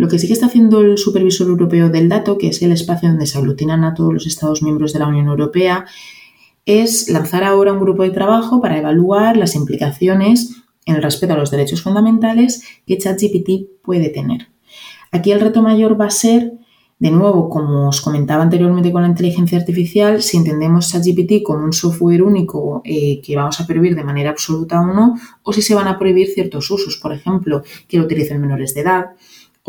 Lo 0.00 0.08
que 0.08 0.18
sí 0.18 0.28
que 0.28 0.32
está 0.32 0.46
haciendo 0.46 0.80
el 0.80 0.96
Supervisor 0.96 1.46
Europeo 1.46 1.90
del 1.90 2.08
Dato, 2.08 2.38
que 2.38 2.48
es 2.48 2.62
el 2.62 2.72
espacio 2.72 3.10
donde 3.10 3.26
se 3.26 3.36
aglutinan 3.36 3.84
a 3.84 3.92
todos 3.92 4.14
los 4.14 4.26
Estados 4.26 4.62
miembros 4.62 4.94
de 4.94 4.98
la 4.98 5.06
Unión 5.06 5.26
Europea, 5.26 5.84
es 6.64 7.10
lanzar 7.10 7.44
ahora 7.44 7.74
un 7.74 7.80
grupo 7.80 8.02
de 8.02 8.08
trabajo 8.08 8.62
para 8.62 8.78
evaluar 8.78 9.36
las 9.36 9.54
implicaciones 9.54 10.56
en 10.86 10.96
el 10.96 11.02
respeto 11.02 11.34
a 11.34 11.36
los 11.36 11.50
derechos 11.50 11.82
fundamentales 11.82 12.62
que 12.86 12.96
ChatGPT 12.96 13.82
puede 13.82 14.08
tener. 14.08 14.48
Aquí 15.10 15.32
el 15.32 15.40
reto 15.40 15.60
mayor 15.60 16.00
va 16.00 16.06
a 16.06 16.10
ser, 16.10 16.54
de 16.98 17.10
nuevo, 17.10 17.50
como 17.50 17.90
os 17.90 18.00
comentaba 18.00 18.42
anteriormente 18.42 18.92
con 18.92 19.02
la 19.02 19.08
inteligencia 19.08 19.58
artificial, 19.58 20.22
si 20.22 20.38
entendemos 20.38 20.90
ChatGPT 20.90 21.42
como 21.44 21.62
un 21.62 21.74
software 21.74 22.22
único 22.22 22.80
eh, 22.86 23.20
que 23.20 23.36
vamos 23.36 23.60
a 23.60 23.66
prohibir 23.66 23.94
de 23.94 24.04
manera 24.04 24.30
absoluta 24.30 24.80
o 24.80 24.86
no, 24.86 25.16
o 25.42 25.52
si 25.52 25.60
se 25.60 25.74
van 25.74 25.88
a 25.88 25.98
prohibir 25.98 26.28
ciertos 26.28 26.70
usos, 26.70 26.96
por 26.96 27.12
ejemplo, 27.12 27.62
que 27.86 27.98
lo 27.98 28.04
utilicen 28.04 28.40
menores 28.40 28.72
de 28.72 28.80
edad, 28.80 29.10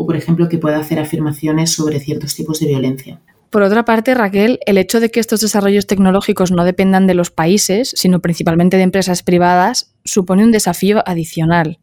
o 0.02 0.06
por 0.06 0.16
ejemplo 0.16 0.48
que 0.48 0.58
pueda 0.58 0.78
hacer 0.78 0.98
afirmaciones 0.98 1.70
sobre 1.70 2.00
ciertos 2.00 2.34
tipos 2.34 2.60
de 2.60 2.66
violencia. 2.66 3.20
Por 3.50 3.62
otra 3.62 3.84
parte, 3.84 4.14
Raquel, 4.14 4.60
el 4.66 4.78
hecho 4.78 4.98
de 4.98 5.10
que 5.10 5.20
estos 5.20 5.40
desarrollos 5.40 5.86
tecnológicos 5.86 6.50
no 6.50 6.64
dependan 6.64 7.06
de 7.06 7.14
los 7.14 7.30
países, 7.30 7.92
sino 7.94 8.20
principalmente 8.20 8.78
de 8.78 8.82
empresas 8.82 9.22
privadas, 9.22 9.94
supone 10.04 10.42
un 10.42 10.52
desafío 10.52 11.02
adicional. 11.06 11.78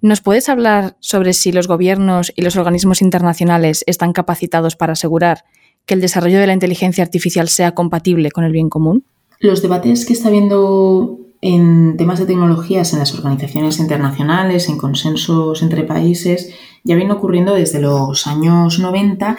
¿Nos 0.00 0.20
puedes 0.20 0.48
hablar 0.48 0.96
sobre 1.00 1.32
si 1.32 1.52
los 1.52 1.68
gobiernos 1.68 2.32
y 2.34 2.42
los 2.42 2.56
organismos 2.56 3.02
internacionales 3.02 3.84
están 3.86 4.12
capacitados 4.12 4.74
para 4.74 4.94
asegurar 4.94 5.44
que 5.86 5.94
el 5.94 6.00
desarrollo 6.00 6.40
de 6.40 6.46
la 6.46 6.54
inteligencia 6.54 7.04
artificial 7.04 7.48
sea 7.48 7.72
compatible 7.72 8.30
con 8.30 8.44
el 8.44 8.52
bien 8.52 8.68
común? 8.68 9.04
Los 9.38 9.62
debates 9.62 10.06
que 10.06 10.14
está 10.14 10.28
habiendo 10.28 11.18
en 11.42 11.96
temas 11.96 12.20
de 12.20 12.26
tecnologías 12.26 12.92
en 12.92 13.00
las 13.00 13.12
organizaciones 13.14 13.80
internacionales, 13.80 14.68
en 14.68 14.78
consensos 14.78 15.60
entre 15.60 15.82
países, 15.82 16.54
ya 16.84 16.96
vienen 16.96 17.16
ocurriendo 17.16 17.54
desde 17.54 17.80
los 17.80 18.26
años 18.26 18.78
90 18.78 19.36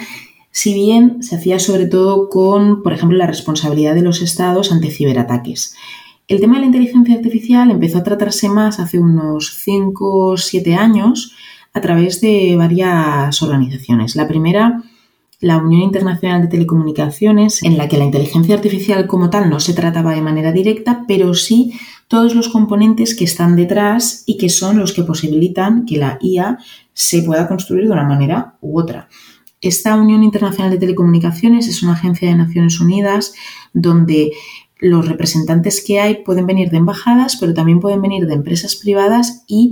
si 0.52 0.74
bien 0.74 1.24
se 1.24 1.36
hacía 1.36 1.58
sobre 1.58 1.88
todo 1.88 2.30
con, 2.30 2.84
por 2.84 2.94
ejemplo, 2.94 3.18
la 3.18 3.26
responsabilidad 3.26 3.96
de 3.96 4.04
los 4.04 4.22
estados 4.22 4.72
ante 4.72 4.92
ciberataques. 4.92 5.76
El 6.28 6.40
tema 6.40 6.56
de 6.56 6.62
la 6.62 6.68
inteligencia 6.68 7.16
artificial 7.16 7.72
empezó 7.72 7.98
a 7.98 8.04
tratarse 8.04 8.50
más 8.50 8.80
hace 8.80 9.00
unos 9.00 9.56
5 9.56 10.16
o 10.16 10.38
7 10.38 10.76
años 10.76 11.36
a 11.74 11.82
través 11.82 12.22
de 12.22 12.56
varias 12.56 13.42
organizaciones. 13.42 14.16
La 14.16 14.28
primera, 14.28 14.84
la 15.40 15.58
Unión 15.58 15.82
Internacional 15.82 16.44
de 16.44 16.48
Telecomunicaciones, 16.48 17.64
en 17.64 17.78
la 17.78 17.88
que 17.88 17.98
la 17.98 18.06
inteligencia 18.06 18.56
artificial 18.56 19.08
como 19.08 19.32
tal 19.32 19.50
no 19.50 19.60
se 19.60 19.74
trataba 19.74 20.14
de 20.14 20.22
manera 20.22 20.52
directa, 20.52 21.04
pero 21.08 21.34
sí 21.34 21.74
todos 22.08 22.36
los 22.36 22.50
componentes 22.50 23.16
que 23.16 23.24
están 23.24 23.56
detrás 23.56 24.24
y 24.26 24.38
que 24.38 24.50
son 24.50 24.78
los 24.78 24.94
que 24.94 25.04
posibilitan 25.04 25.86
que 25.86 25.98
la 25.98 26.18
IA 26.22 26.60
se 26.94 27.24
pueda 27.24 27.48
construir 27.48 27.86
de 27.86 27.92
una 27.94 28.08
manera 28.08 28.58
u 28.62 28.80
otra. 28.80 29.10
Esta 29.62 29.96
Unión 29.96 30.24
Internacional 30.24 30.72
de 30.72 30.78
Telecomunicaciones 30.78 31.68
es 31.68 31.84
una 31.84 31.94
agencia 31.94 32.28
de 32.28 32.36
Naciones 32.36 32.80
Unidas 32.82 33.34
donde 33.74 34.34
los 34.84 35.08
representantes 35.08 35.82
que 35.86 36.02
hay 36.02 36.24
pueden 36.24 36.46
venir 36.46 36.70
de 36.70 36.78
embajadas, 36.78 37.38
pero 37.40 37.54
también 37.54 37.80
pueden 37.80 38.02
venir 38.02 38.28
de 38.28 38.34
empresas 38.34 38.76
privadas 38.76 39.44
y, 39.48 39.72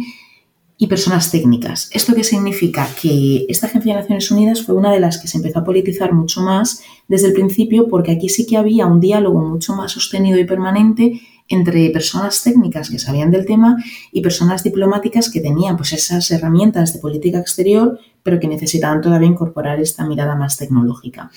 personas 0.89 1.29
técnicas. 1.29 1.89
¿Esto 1.93 2.15
qué 2.15 2.23
significa? 2.23 2.87
Que 2.99 3.45
esta 3.47 3.67
agencia 3.67 3.93
de 3.93 4.01
Naciones 4.01 4.31
Unidas 4.31 4.63
fue 4.63 4.73
una 4.73 4.91
de 4.91 4.99
las 4.99 5.19
que 5.19 5.27
se 5.27 5.37
empezó 5.37 5.59
a 5.59 5.63
politizar 5.63 6.11
mucho 6.11 6.41
más 6.41 6.81
desde 7.07 7.27
el 7.27 7.33
principio 7.33 7.87
porque 7.87 8.11
aquí 8.11 8.29
sí 8.29 8.47
que 8.47 8.57
había 8.57 8.87
un 8.87 8.99
diálogo 8.99 9.39
mucho 9.41 9.75
más 9.75 9.91
sostenido 9.91 10.39
y 10.39 10.43
permanente 10.45 11.21
entre 11.51 11.89
personas 11.89 12.43
técnicas 12.43 12.89
que 12.89 12.99
sabían 12.99 13.31
del 13.31 13.45
tema 13.45 13.77
y 14.11 14.21
personas 14.21 14.63
diplomáticas 14.63 15.29
que 15.29 15.41
tenían 15.41 15.77
pues 15.77 15.93
esas 15.93 16.29
herramientas 16.31 16.93
de 16.93 16.99
política 16.99 17.39
exterior 17.39 17.99
pero 18.23 18.39
que 18.39 18.47
necesitaban 18.47 19.01
todavía 19.01 19.27
incorporar 19.27 19.79
esta 19.79 20.05
mirada 20.05 20.35
más 20.35 20.57
tecnológica. 20.57 21.31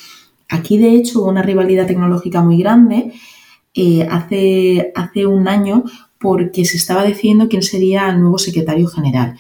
Aquí, 0.48 0.78
de 0.78 0.94
hecho, 0.94 1.20
hubo 1.20 1.30
una 1.30 1.42
rivalidad 1.42 1.86
tecnológica 1.86 2.42
muy 2.42 2.58
grande 2.58 3.12
eh, 3.74 4.06
hace, 4.10 4.92
hace 4.94 5.26
un 5.26 5.48
año 5.48 5.84
porque 6.18 6.64
se 6.64 6.76
estaba 6.76 7.02
decidiendo 7.02 7.48
quién 7.48 7.62
sería 7.62 8.08
el 8.08 8.20
nuevo 8.20 8.38
secretario 8.38 8.86
general. 8.86 9.36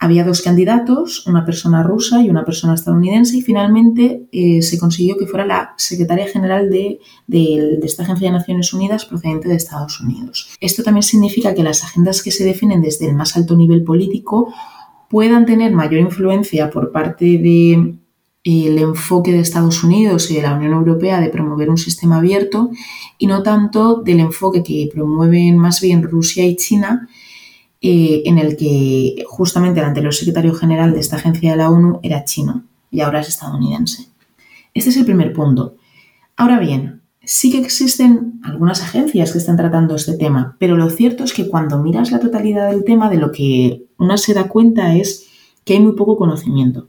Había 0.00 0.24
dos 0.24 0.42
candidatos, 0.42 1.26
una 1.26 1.44
persona 1.44 1.82
rusa 1.82 2.22
y 2.22 2.30
una 2.30 2.44
persona 2.44 2.74
estadounidense, 2.74 3.36
y 3.36 3.42
finalmente 3.42 4.28
eh, 4.30 4.62
se 4.62 4.78
consiguió 4.78 5.16
que 5.18 5.26
fuera 5.26 5.44
la 5.44 5.74
secretaria 5.76 6.28
general 6.28 6.70
de, 6.70 7.00
de, 7.26 7.80
esta 7.82 8.04
Agencia 8.04 8.28
de 8.28 8.38
Naciones 8.38 8.72
Unidas 8.72 9.04
procedente 9.04 9.48
de 9.48 9.56
Estados 9.56 10.00
Unidos. 10.00 10.50
Esto 10.60 10.84
también 10.84 11.02
significa 11.02 11.52
que 11.52 11.64
las 11.64 11.82
agendas 11.82 12.22
que 12.22 12.30
se 12.30 12.44
definen 12.44 12.80
desde 12.80 13.08
el 13.08 13.16
más 13.16 13.36
alto 13.36 13.56
nivel 13.56 13.82
político 13.82 14.52
puedan 15.10 15.46
tener 15.46 15.72
mayor 15.72 16.00
influencia 16.00 16.70
por 16.70 16.92
parte 16.92 17.38
del 17.38 17.98
el 18.44 18.78
enfoque 18.78 19.32
de 19.32 19.40
Estados 19.40 19.82
Unidos 19.82 20.30
y 20.30 20.36
de 20.36 20.42
la 20.42 20.54
Unión 20.54 20.72
Europea 20.72 21.20
de 21.20 21.28
promover 21.28 21.68
un 21.68 21.76
sistema 21.76 22.18
abierto 22.18 22.70
y 23.18 23.26
no 23.26 23.42
tanto 23.42 23.96
del 23.96 24.20
enfoque 24.20 24.62
que 24.62 24.88
promueven 24.92 25.58
más 25.58 25.80
bien 25.80 26.02
Rusia 26.02 26.46
y 26.46 26.56
China, 26.56 27.08
eh, 27.80 28.22
en 28.24 28.38
el 28.38 28.56
que 28.56 29.24
justamente 29.26 29.80
el 29.80 29.86
anterior 29.86 30.12
secretario 30.12 30.54
general 30.54 30.92
de 30.92 31.00
esta 31.00 31.16
agencia 31.16 31.52
de 31.52 31.56
la 31.56 31.70
ONU 31.70 32.00
era 32.02 32.24
chino 32.24 32.64
y 32.90 33.00
ahora 33.00 33.20
es 33.20 33.28
estadounidense. 33.28 34.08
Este 34.74 34.90
es 34.90 34.96
el 34.96 35.04
primer 35.04 35.32
punto. 35.32 35.76
Ahora 36.36 36.58
bien, 36.58 37.02
sí 37.22 37.50
que 37.50 37.58
existen 37.58 38.40
algunas 38.42 38.82
agencias 38.82 39.32
que 39.32 39.38
están 39.38 39.56
tratando 39.56 39.94
este 39.94 40.16
tema, 40.16 40.56
pero 40.58 40.76
lo 40.76 40.88
cierto 40.90 41.24
es 41.24 41.32
que 41.32 41.48
cuando 41.48 41.78
miras 41.78 42.10
la 42.10 42.20
totalidad 42.20 42.70
del 42.70 42.84
tema, 42.84 43.10
de 43.10 43.18
lo 43.18 43.32
que 43.32 43.84
una 43.98 44.16
se 44.16 44.34
da 44.34 44.48
cuenta 44.48 44.94
es 44.94 45.26
que 45.64 45.74
hay 45.74 45.80
muy 45.80 45.92
poco 45.92 46.16
conocimiento 46.16 46.88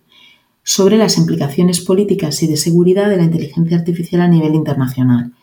sobre 0.64 0.98
las 0.98 1.18
implicaciones 1.18 1.82
políticas 1.82 2.44
y 2.44 2.48
de 2.48 2.56
seguridad 2.56 3.10
de 3.10 3.18
la 3.18 3.24
inteligencia 3.24 3.78
artificial 3.78 4.22
a 4.22 4.28
nivel 4.28 4.54
internacional. 4.54 5.34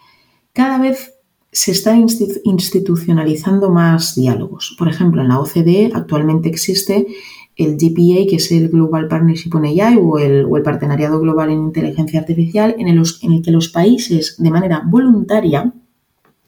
Cada 0.52 0.78
vez 0.78 1.15
se 1.56 1.72
están 1.72 2.06
institucionalizando 2.44 3.70
más 3.70 4.14
diálogos. 4.14 4.76
Por 4.78 4.88
ejemplo, 4.88 5.22
en 5.22 5.28
la 5.28 5.40
OCDE 5.40 5.90
actualmente 5.94 6.50
existe 6.50 7.06
el 7.56 7.78
GPA, 7.78 8.28
que 8.28 8.36
es 8.36 8.52
el 8.52 8.68
Global 8.68 9.08
Partnership 9.08 9.54
on 9.54 9.64
AI 9.64 9.96
o 9.98 10.18
el, 10.18 10.44
o 10.44 10.58
el 10.58 10.62
Partenariado 10.62 11.18
Global 11.18 11.48
en 11.48 11.60
Inteligencia 11.60 12.20
Artificial, 12.20 12.76
en 12.78 12.88
el, 12.88 13.02
en 13.22 13.32
el 13.32 13.40
que 13.40 13.50
los 13.52 13.70
países 13.70 14.36
de 14.36 14.50
manera 14.50 14.82
voluntaria, 14.84 15.72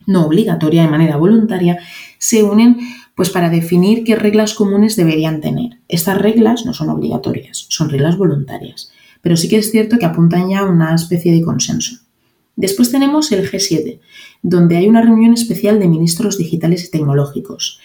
no 0.04 0.26
obligatoria, 0.26 0.82
de 0.82 0.90
manera 0.90 1.16
voluntaria, 1.16 1.78
se 2.18 2.42
unen 2.42 2.76
pues 3.14 3.30
para 3.30 3.48
definir 3.48 4.04
qué 4.04 4.14
reglas 4.14 4.52
comunes 4.52 4.94
deberían 4.94 5.40
tener. 5.40 5.78
Estas 5.88 6.18
reglas 6.18 6.66
no 6.66 6.74
son 6.74 6.90
obligatorias, 6.90 7.64
son 7.70 7.88
reglas 7.88 8.18
voluntarias, 8.18 8.92
pero 9.22 9.38
sí 9.38 9.48
que 9.48 9.56
es 9.56 9.70
cierto 9.70 9.96
que 9.96 10.04
apuntan 10.04 10.50
ya 10.50 10.58
a 10.58 10.70
una 10.70 10.94
especie 10.94 11.32
de 11.32 11.40
consenso. 11.40 12.07
Después 12.58 12.90
tenemos 12.90 13.30
el 13.30 13.48
G7, 13.48 14.00
donde 14.42 14.76
hay 14.76 14.88
una 14.88 15.00
reunión 15.00 15.32
especial 15.32 15.78
de 15.78 15.86
ministros 15.86 16.36
digitales 16.36 16.84
y 16.84 16.90
tecnológicos. 16.90 17.78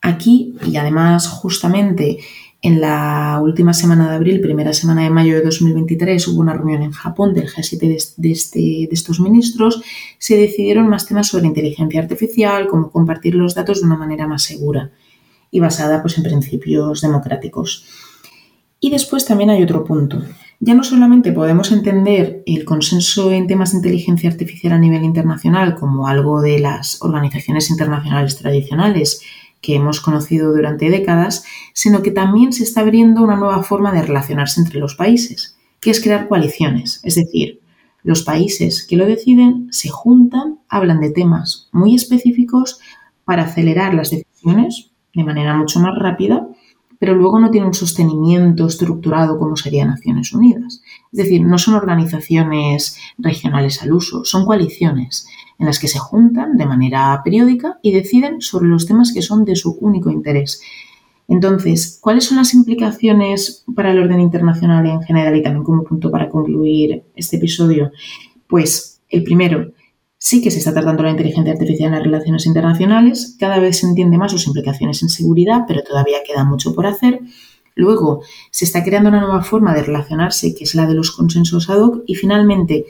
Aquí, 0.00 0.54
y 0.66 0.76
además 0.76 1.28
justamente 1.28 2.20
en 2.62 2.80
la 2.80 3.38
última 3.42 3.74
semana 3.74 4.08
de 4.08 4.16
abril, 4.16 4.40
primera 4.40 4.72
semana 4.72 5.02
de 5.02 5.10
mayo 5.10 5.34
de 5.34 5.42
2023, 5.42 6.26
hubo 6.28 6.40
una 6.40 6.54
reunión 6.54 6.82
en 6.82 6.92
Japón 6.92 7.34
del 7.34 7.50
G7 7.50 8.14
de, 8.16 8.30
este, 8.30 8.58
de, 8.58 8.88
estos 8.90 9.20
ministros. 9.20 9.82
Se 10.18 10.38
decidieron 10.38 10.88
más 10.88 11.04
temas 11.04 11.28
sobre 11.28 11.46
inteligencia 11.46 12.00
artificial, 12.00 12.66
cómo 12.66 12.90
compartir 12.90 13.34
los 13.34 13.54
datos 13.54 13.82
de 13.82 13.86
una 13.86 13.98
manera 13.98 14.26
más 14.26 14.42
segura 14.42 14.90
y 15.50 15.60
basada 15.60 16.00
pues, 16.00 16.16
en 16.16 16.24
principios 16.24 17.02
democráticos. 17.02 17.84
Y 18.80 18.88
después 18.88 19.26
también 19.26 19.50
hay 19.50 19.62
otro 19.62 19.84
punto. 19.84 20.22
Ya 20.66 20.72
no 20.72 20.82
solamente 20.82 21.30
podemos 21.30 21.72
entender 21.72 22.42
el 22.46 22.64
consenso 22.64 23.30
en 23.30 23.46
temas 23.46 23.72
de 23.72 23.76
inteligencia 23.76 24.30
artificial 24.30 24.72
a 24.72 24.78
nivel 24.78 25.04
internacional 25.04 25.74
como 25.74 26.08
algo 26.08 26.40
de 26.40 26.58
las 26.58 27.02
organizaciones 27.02 27.68
internacionales 27.68 28.38
tradicionales, 28.38 29.20
que 29.60 29.74
hemos 29.74 30.00
conocido 30.00 30.54
durante 30.54 30.88
décadas, 30.88 31.44
sino 31.74 32.00
que 32.00 32.12
también 32.12 32.54
se 32.54 32.62
está 32.62 32.80
abriendo 32.80 33.22
una 33.22 33.36
nueva 33.36 33.62
forma 33.62 33.92
de 33.92 34.04
relacionarse 34.04 34.58
entre 34.58 34.80
los 34.80 34.94
países, 34.94 35.54
que 35.80 35.90
es 35.90 36.02
crear 36.02 36.28
coaliciones, 36.28 36.98
es 37.02 37.16
decir, 37.16 37.60
los 38.02 38.22
países 38.22 38.86
que 38.86 38.96
lo 38.96 39.04
deciden 39.04 39.68
se 39.70 39.90
juntan, 39.90 40.60
hablan 40.70 41.00
de 41.02 41.10
temas 41.10 41.68
muy 41.72 41.94
específicos 41.94 42.80
para 43.26 43.42
acelerar 43.42 43.92
las 43.92 44.08
decisiones 44.08 44.92
de 45.14 45.24
manera 45.24 45.54
mucho 45.54 45.78
más 45.80 45.94
rápida, 45.98 46.48
pero 47.04 47.16
luego 47.16 47.38
no 47.38 47.50
tienen 47.50 47.66
un 47.66 47.74
sostenimiento 47.74 48.66
estructurado 48.66 49.38
como 49.38 49.56
sería 49.56 49.84
Naciones 49.84 50.32
Unidas. 50.32 50.80
Es 51.12 51.18
decir, 51.18 51.42
no 51.42 51.58
son 51.58 51.74
organizaciones 51.74 52.98
regionales 53.18 53.82
al 53.82 53.92
uso, 53.92 54.24
son 54.24 54.46
coaliciones 54.46 55.28
en 55.58 55.66
las 55.66 55.78
que 55.78 55.86
se 55.86 55.98
juntan 55.98 56.56
de 56.56 56.64
manera 56.64 57.20
periódica 57.22 57.78
y 57.82 57.92
deciden 57.92 58.40
sobre 58.40 58.68
los 58.68 58.86
temas 58.86 59.12
que 59.12 59.20
son 59.20 59.44
de 59.44 59.54
su 59.54 59.76
único 59.82 60.10
interés. 60.10 60.62
Entonces, 61.28 61.98
¿cuáles 62.00 62.24
son 62.24 62.38
las 62.38 62.54
implicaciones 62.54 63.66
para 63.76 63.90
el 63.90 63.98
orden 63.98 64.20
internacional 64.20 64.86
en 64.86 65.02
general 65.02 65.36
y 65.36 65.42
también 65.42 65.62
como 65.62 65.84
punto 65.84 66.10
para 66.10 66.30
concluir 66.30 67.02
este 67.14 67.36
episodio? 67.36 67.92
Pues 68.46 69.02
el 69.10 69.24
primero, 69.24 69.73
sí 70.24 70.40
que 70.40 70.50
se 70.50 70.58
está 70.58 70.72
tratando 70.72 71.02
la 71.02 71.10
inteligencia 71.10 71.52
artificial 71.52 71.88
en 71.88 71.96
las 71.96 72.02
relaciones 72.02 72.46
internacionales, 72.46 73.36
cada 73.38 73.58
vez 73.58 73.80
se 73.80 73.86
entiende 73.86 74.16
más 74.16 74.32
sus 74.32 74.46
implicaciones 74.46 75.02
en 75.02 75.10
seguridad, 75.10 75.64
pero 75.68 75.82
todavía 75.82 76.16
queda 76.26 76.44
mucho 76.44 76.74
por 76.74 76.86
hacer. 76.86 77.20
Luego, 77.74 78.22
se 78.50 78.64
está 78.64 78.82
creando 78.82 79.10
una 79.10 79.20
nueva 79.20 79.42
forma 79.42 79.74
de 79.74 79.82
relacionarse, 79.82 80.54
que 80.54 80.64
es 80.64 80.74
la 80.74 80.86
de 80.86 80.94
los 80.94 81.10
consensos 81.10 81.68
ad 81.68 81.78
hoc. 81.80 82.04
Y 82.06 82.14
finalmente, 82.14 82.86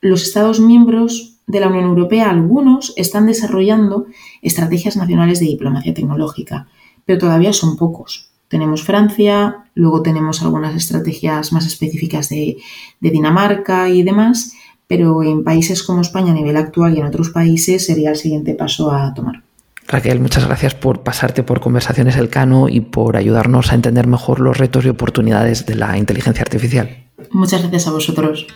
los 0.00 0.24
Estados 0.24 0.58
miembros 0.58 1.36
de 1.46 1.60
la 1.60 1.68
Unión 1.68 1.84
Europea, 1.84 2.30
algunos, 2.30 2.94
están 2.96 3.26
desarrollando 3.26 4.06
estrategias 4.42 4.96
nacionales 4.96 5.38
de 5.38 5.46
diplomacia 5.46 5.94
tecnológica, 5.94 6.66
pero 7.04 7.20
todavía 7.20 7.52
son 7.52 7.76
pocos. 7.76 8.32
Tenemos 8.48 8.82
Francia, 8.82 9.68
luego 9.74 10.02
tenemos 10.02 10.42
algunas 10.42 10.74
estrategias 10.74 11.52
más 11.52 11.64
específicas 11.64 12.28
de, 12.28 12.56
de 12.98 13.10
Dinamarca 13.10 13.88
y 13.88 14.02
demás, 14.02 14.52
pero 14.86 15.22
en 15.22 15.44
países 15.44 15.82
como 15.82 16.00
España 16.00 16.32
a 16.32 16.34
nivel 16.34 16.56
actual 16.56 16.96
y 16.96 17.00
en 17.00 17.06
otros 17.06 17.30
países 17.30 17.86
sería 17.86 18.10
el 18.10 18.16
siguiente 18.16 18.54
paso 18.54 18.90
a 18.92 19.12
tomar. 19.14 19.42
Raquel, 19.88 20.20
muchas 20.20 20.46
gracias 20.46 20.74
por 20.74 21.02
pasarte 21.02 21.42
por 21.42 21.60
Conversaciones 21.60 22.16
Elcano 22.16 22.68
y 22.68 22.80
por 22.80 23.16
ayudarnos 23.16 23.70
a 23.70 23.76
entender 23.76 24.06
mejor 24.06 24.40
los 24.40 24.58
retos 24.58 24.84
y 24.84 24.88
oportunidades 24.88 25.64
de 25.66 25.76
la 25.76 25.96
inteligencia 25.96 26.42
artificial. 26.42 27.04
Muchas 27.30 27.62
gracias 27.62 27.86
a 27.86 27.92
vosotros. 27.92 28.46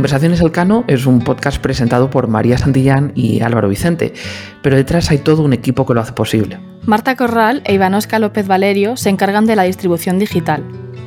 Conversaciones 0.00 0.40
Elcano 0.40 0.82
es 0.86 1.04
un 1.04 1.18
podcast 1.20 1.60
presentado 1.60 2.08
por 2.08 2.26
María 2.26 2.56
Santillán 2.56 3.12
y 3.14 3.42
Álvaro 3.42 3.68
Vicente, 3.68 4.14
pero 4.62 4.74
detrás 4.74 5.10
hay 5.10 5.18
todo 5.18 5.42
un 5.42 5.52
equipo 5.52 5.84
que 5.84 5.92
lo 5.92 6.00
hace 6.00 6.14
posible. 6.14 6.58
Marta 6.86 7.16
Corral 7.16 7.60
e 7.66 7.74
Ivanosca 7.74 8.18
López 8.18 8.48
Valerio 8.48 8.96
se 8.96 9.10
encargan 9.10 9.44
de 9.44 9.56
la 9.56 9.64
distribución 9.64 10.18
digital. 10.18 10.64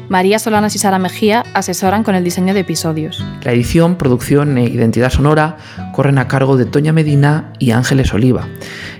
María 0.09 0.37
Solanas 0.37 0.75
y 0.75 0.77
Sara 0.77 0.99
Mejía 0.99 1.43
asesoran 1.55 2.03
con 2.03 2.13
el 2.13 2.23
diseño 2.23 2.53
de 2.53 2.59
episodios. 2.59 3.25
La 3.41 3.51
edición, 3.51 3.95
producción 3.95 4.59
e 4.59 4.65
identidad 4.65 5.09
sonora 5.09 5.57
corren 5.91 6.19
a 6.19 6.27
cargo 6.27 6.55
de 6.55 6.65
Toña 6.65 6.93
Medina 6.93 7.51
y 7.57 7.71
Ángeles 7.71 8.13
Oliva. 8.13 8.47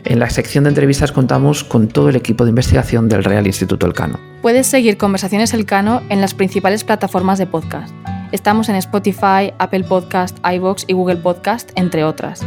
En 0.06 0.18
la 0.18 0.32
sección 0.32 0.64
de 0.64 0.72
entrevistas 0.72 1.12
contamos 1.12 1.64
con 1.64 1.88
todo 1.88 2.10
el 2.10 2.16
equipo 2.16 2.46
de 2.46 2.50
investigación 2.50 3.10
del 3.10 3.24
Real 3.24 3.46
Instituto 3.46 3.86
Elcano. 3.86 4.20
Puedes 4.42 4.66
seguir 4.66 4.98
Conversaciones 4.98 5.54
Elcano 5.54 6.02
en 6.10 6.20
las 6.20 6.34
principales 6.34 6.84
plataformas 6.84 7.38
de 7.38 7.46
podcast. 7.46 7.94
Estamos 8.34 8.68
en 8.68 8.76
Spotify, 8.78 9.54
Apple 9.60 9.84
Podcast, 9.84 10.40
iVoox 10.44 10.86
y 10.88 10.94
Google 10.94 11.18
Podcast, 11.18 11.70
entre 11.76 12.04
otras. 12.04 12.42